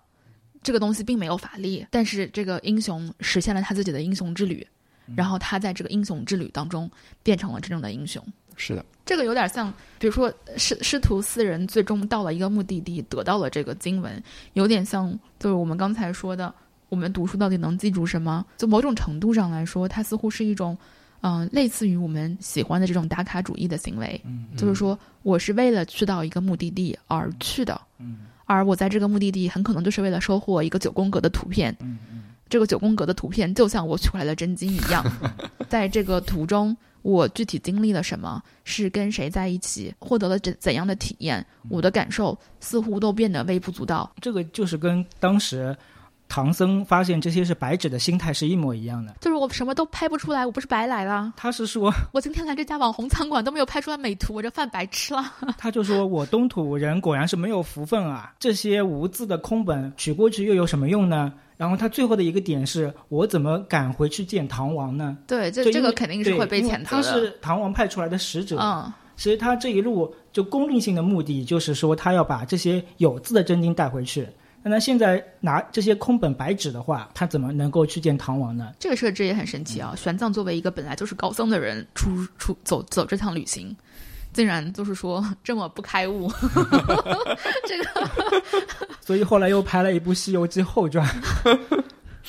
[0.61, 4.67] 这个东西并没有法力，但是这个英雄实现了他自己的英雄之旅，
[5.15, 6.91] 然后他在这个英雄之旅当中
[7.23, 8.21] 变成了真正的英雄。
[8.59, 14.21] 是的，这个有点像，比如说师师徒四人最终到了一个目的地，得到了这个经文，
[14.53, 16.53] 有点像就是我们刚才说的，
[16.89, 18.45] 我们读书到底能记住什么？
[18.57, 20.77] 就某种程度上来说，它似乎是一种，
[21.21, 31.73] 嗯、类似于我们喜欢的这种打卡主义的行为，嗯就是说我是为了去到一个目的地而去的，嗯而我在这个目的地很可能就是为了收获一个九宫格的图片，
[32.49, 35.05] 这个九宫格的图片就像我取回来的真经一样，
[35.69, 44.11] 在这个途中，我具体经历了什么，是跟谁在一起，获得了怎怎样的体验，我的感受似乎都变得微不足道。
[44.19, 45.77] 这个就是跟当时
[46.27, 49.15] 唐僧发现这些是白纸的心态是一模一样的。
[49.21, 51.33] 就是我什么都拍不出来，我不是白来了。
[51.37, 55.33] 他是说， 我今天来这家网红餐馆都没有拍出来美图，我这饭白吃了。
[55.57, 61.31] 他就说我东土人果然是没有福分啊，这些无字的空本取过去又有什么用呢？
[61.59, 65.17] 然后他最后的一个点是我怎么敢回去见唐王呢？
[65.27, 66.85] 对，这这个肯定是会被对因为谴责的。
[66.85, 74.25] 他是唐王派出来的使者，嗯，其实他这一路就功利性的目的就是说他要把这些有字的真经带回去。
[74.63, 78.71] 那他现在拿这些空本白纸的话，他怎么能够去见唐王呢？
[78.79, 79.93] 这个设置也很神奇啊！
[79.97, 83.75] 玄奘作为一个本来就是高僧的人，出出走走这趟旅行，
[84.39, 86.31] 竟然就是说 这么不开悟。
[87.67, 88.07] 这个
[89.01, 91.05] 所以后来又拍了一部《西游记后传》，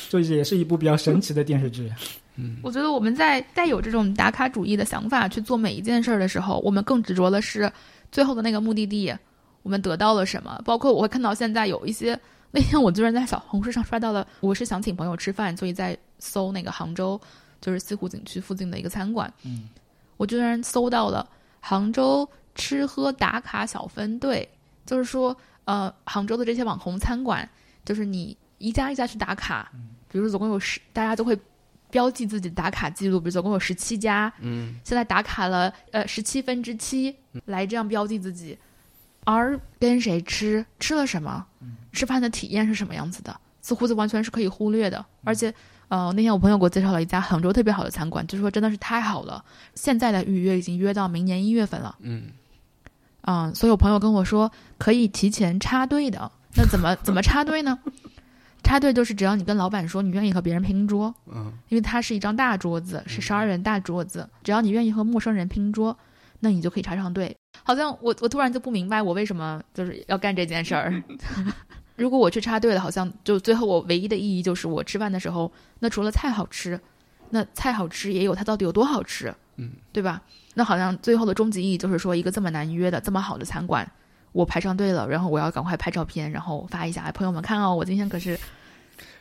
[0.09, 1.89] 就也是一部比较神奇的电视剧。
[2.35, 7.71] 嗯我觉得我们在带有这种打卡主义的想法去做每一件事儿的时候，我们更执着的是
[8.11, 9.17] 最后的那个目的地，
[9.63, 10.61] 我们得到了什么。
[10.65, 12.19] 包括我会看到现在有一些，
[12.51, 17.21] 那天我居然在小红书上刷到了，我是想请朋友吃饭，所以在搜那个杭州
[17.61, 19.69] 就是西湖景区附近的一个餐馆，嗯，
[20.17, 21.25] 我居然搜到了
[21.61, 24.49] 杭州吃喝打卡小分队，
[24.85, 27.49] 就是说，呃，杭州的这些网红餐馆，
[27.85, 29.71] 就是你一家一家去打卡，
[30.11, 31.39] 比如说总共有十，大家都会
[31.91, 37.15] 标记自己的打卡记录，比如总共有十七家，嗯，现在打卡了呃十七分之七，
[37.47, 38.59] 来这样标记自己，
[39.25, 41.47] 而跟谁吃，吃了什么，
[41.93, 45.05] 吃饭的体验是什么样子的，似乎就完全是可以忽略的。
[45.25, 45.53] 而且，
[45.91, 51.97] 呃，那天我朋友给我介绍了一家杭州特别好的餐馆，就说真的是太好了，现在的预约已经约到明年一月份了。
[51.99, 52.31] 嗯，
[53.23, 56.31] 嗯，所以我朋友跟我说可以提前插队的。
[56.55, 57.77] 那怎么 怎么插队呢？
[58.63, 65.99] 插队就是只要你跟老板说你愿意和别人拼桌，嗯，因为它是一张大桌子，是十二人大桌子，只要你愿意和陌生人拼桌，
[66.39, 67.37] 那你就可以插上队。
[67.65, 71.03] 好像我我突然就不明白我为什么就是要干这件事儿。
[72.01, 76.81] 如果我去插队了，好像就最后我唯一的意义就是我吃饭的时候，那除了菜好吃，
[77.29, 80.23] 那菜好吃也有它到底有多好吃，嗯，对吧？
[80.55, 83.87] 那好像最后的终极意义就是说，一个这么难约的、这么好的餐馆，
[84.33, 88.39] 我排上队了，然后我要赶快拍照片，然后发一下，哎，朋友们看哦，我今天可是，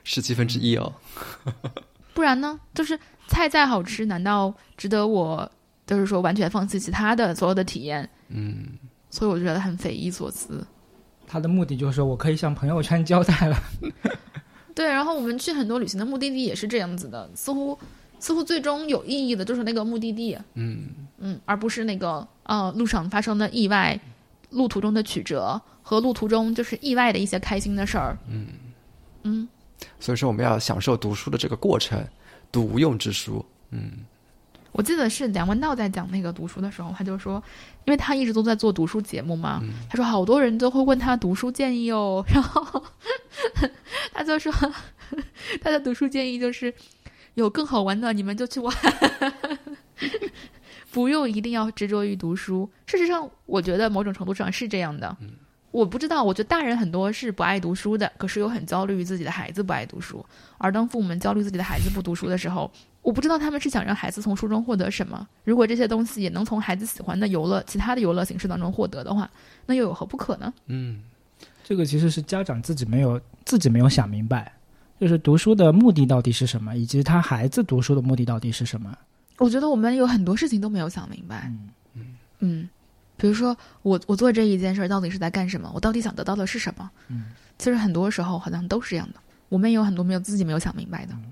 [0.05, 0.93] 十七分之一哦，
[2.15, 5.51] 不然呢，就是菜再好吃，难道值得我
[5.86, 8.09] 就是说完全放弃其他的所有的体验？
[8.30, 8.69] 嗯，
[9.09, 10.65] 所以我就觉得很匪夷所思。
[11.32, 13.55] 他的目的就是说我可以向朋友圈交代了。
[14.73, 17.77] 对，然后我们去很多旅行的目的地也是这样子的，似乎
[18.19, 20.88] 似乎最终有意义的就是那个目的地，嗯，
[21.19, 23.99] 嗯，而不是那个呃路上发生的意外、
[24.49, 28.17] 路途中的曲折和路途中就是意外的一些开心的事儿。
[28.27, 28.47] 嗯
[29.23, 29.47] 嗯，
[29.99, 32.03] 所以说我们要享受读书的这个过程，
[32.51, 33.45] 读无用之书。
[33.71, 33.91] 嗯，
[34.80, 37.43] 我记得是梁文道在讲那个读书的时候，他就说，
[37.84, 42.82] 因为他一直都在做读书节目嘛，他说好多人都会问他读书建议哦，然后
[44.13, 44.49] 他就说
[45.61, 46.73] 他的读书建议就是
[47.34, 48.73] 有更好玩的你们就去玩，
[50.91, 52.69] 不用一定要执着于读书。
[52.86, 55.13] 事实上，我觉得某种程度上是这样的。
[55.71, 60.25] 我不知道，我觉得大人很多是不爱读书的，可是又很焦虑于自己的孩子不爱读书。
[60.57, 62.71] 而当父母们焦虑自己的孩子不读书的时候，
[63.01, 65.27] 我不知道他们是想让孩子从书中获得什么。
[65.43, 69.29] 如果这些东西也能从孩子喜欢的游乐、其他的游乐形式当中获得的话，
[69.65, 70.53] 那又有何不可呢？
[70.67, 71.01] 嗯，
[71.63, 74.51] 这个其实是家长自己没有自己没有想明白，
[74.99, 78.95] 就是读书的目的到底是什么，以及他孩子读书的目的到底是什么。
[79.37, 81.51] 我觉得我们有很多事情都没有想明白。
[81.95, 82.69] 嗯嗯，
[83.15, 85.71] 比如说我我做这一件事儿到底是在干什么？
[85.73, 86.89] 我到底想得到的是什么？
[87.07, 89.19] 嗯，其实很多时候好像都是这样的。
[89.47, 91.13] 我们也有很多没有自己没有想明白的。
[91.13, 91.31] 嗯，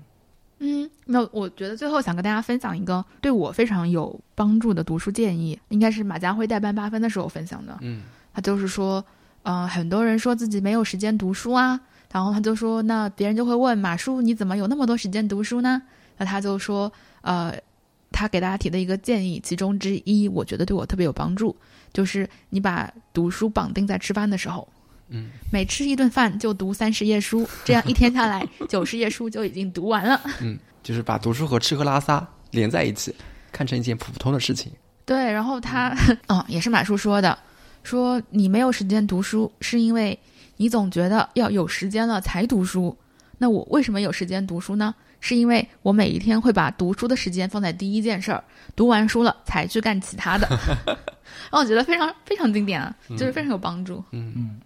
[1.06, 7.76] 那我觉得最后想跟大家分享一个对我非常有帮助的读书建议，应该是马家辉代班八分的时候分享的。
[7.80, 8.02] 嗯，
[8.34, 9.04] 他就是说，
[9.42, 11.80] 呃，很多人说自己没有时间读书啊，
[12.12, 15.80] 然后他就说，那别人就会问马叔，你怎么有那么多时间读书呢？
[16.18, 16.92] 那他就说，
[17.22, 17.54] 呃，
[18.10, 21.54] 他给大家提的一个建议，其中之一，我觉得对我特别有帮助，
[21.92, 24.66] 就是你把读书绑定在吃饭的时候。
[25.08, 30.20] 嗯，每吃一顿饭就读三十页书， 这样一天下来九十页书就已经读完了。
[30.40, 33.14] 嗯，就是把读书和吃喝拉撒连在一起，
[33.50, 34.70] 看成一件普通的事情。
[35.04, 35.96] 对，然后他，
[36.26, 37.38] 嗯， 也是马叔说的，
[37.82, 40.18] 说你没有时间读书，是因为
[40.58, 42.96] 你总觉得要有时间了才读书。
[43.38, 44.94] 那我为什么有时间读书呢？
[45.20, 48.44] 是因为我每一天会把读书的时间放在第一件事儿，
[48.76, 50.46] 读完书了才去干其他的。
[51.50, 54.04] 让 我觉得非常非常经典啊，就是非常有帮助。
[54.12, 54.60] 嗯嗯。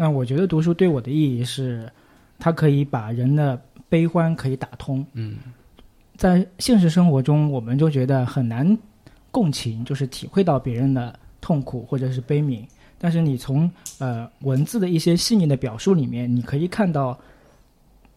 [0.00, 1.90] 那我觉得读书对我的意义是，
[2.38, 5.04] 它可以把人的悲欢可以打通。
[5.14, 5.38] 嗯，
[6.16, 8.78] 在现实生活中，我们就觉得很难
[9.32, 12.62] 共情，就是体会到别人的痛苦或者是悲悯。
[12.96, 13.68] 但是你从
[13.98, 17.18] 呃文字的一些细腻的表述里面，你可以看到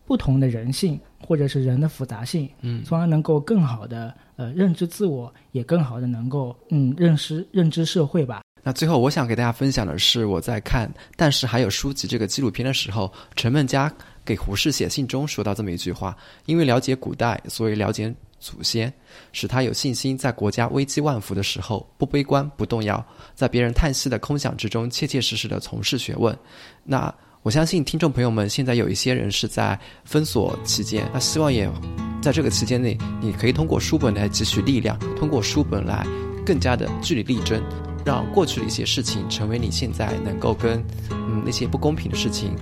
[0.05, 8.43] 不同的人性或者是人的复杂性，嗯从而能够更好的呃认知自我，也更好的能够嗯认识认知社会吧。
[8.63, 13.91] 那最后，我想给大家分享的是，我在看《但是还有书籍》这个纪录片的时候，陈梦家
[14.23, 18.93] 给胡适写信中说到这么一句话：因为了解古代，所以了解祖先，
[19.33, 23.03] 使他有信心在国家危机万伏的时候不悲观不动摇，
[23.33, 26.37] 在别人叹息的空想之中，切切实实的从事学问。
[26.83, 31.67] 那我相信听众朋友们现在有一些人是在封锁期间，那希望也
[32.21, 36.05] 在这个期间内，你可以通过书本来汲取力量，通过书本来
[36.45, 37.59] 更加的据理力争。
[38.05, 42.55] 让过去的一些事情成为你现在能够跟嗯那些不公平的事情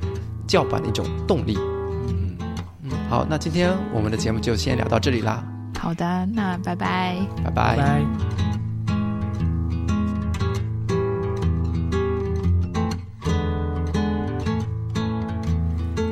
[0.47, 1.57] 叫板的一种动力。
[1.57, 2.37] 嗯
[2.83, 5.43] 嗯，好，那今天我们的节目就先聊到这里啦，
[5.79, 7.15] 好的，那拜拜。
[7.43, 8.38] 拜拜拜。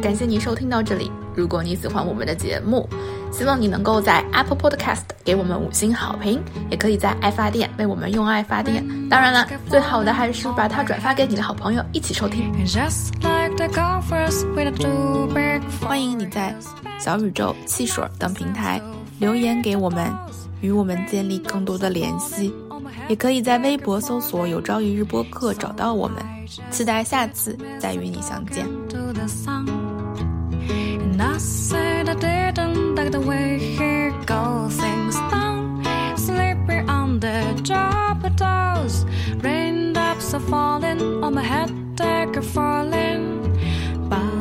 [0.08, 1.12] 感谢你收听到这里。
[1.36, 2.88] 如果你喜欢我们的节目，
[3.30, 6.41] 希望你能够在 Apple Podcast 给我们五星好评，
[6.72, 8.88] 也可以在爱发电为我们用爱发电。
[9.10, 12.53] 当然了，最好的还是把它转发给你的好朋友一起收听。
[15.82, 16.55] 欢迎你在
[16.97, 18.82] 小宇宙、汽水等平台
[19.20, 20.10] 留言给我们，
[20.62, 22.53] 与我们建立更多的联系。
[23.10, 26.24] 也可以在微博搜索“有朝一日播客”找到我们。
[26.72, 28.66] 期待下次再与你相见。
[32.98, 35.84] Like the way he got things done.
[36.18, 39.06] Sleepy on the job it does.
[39.43, 43.24] Raindrops are falling on my head, they're falling.
[44.10, 44.37] But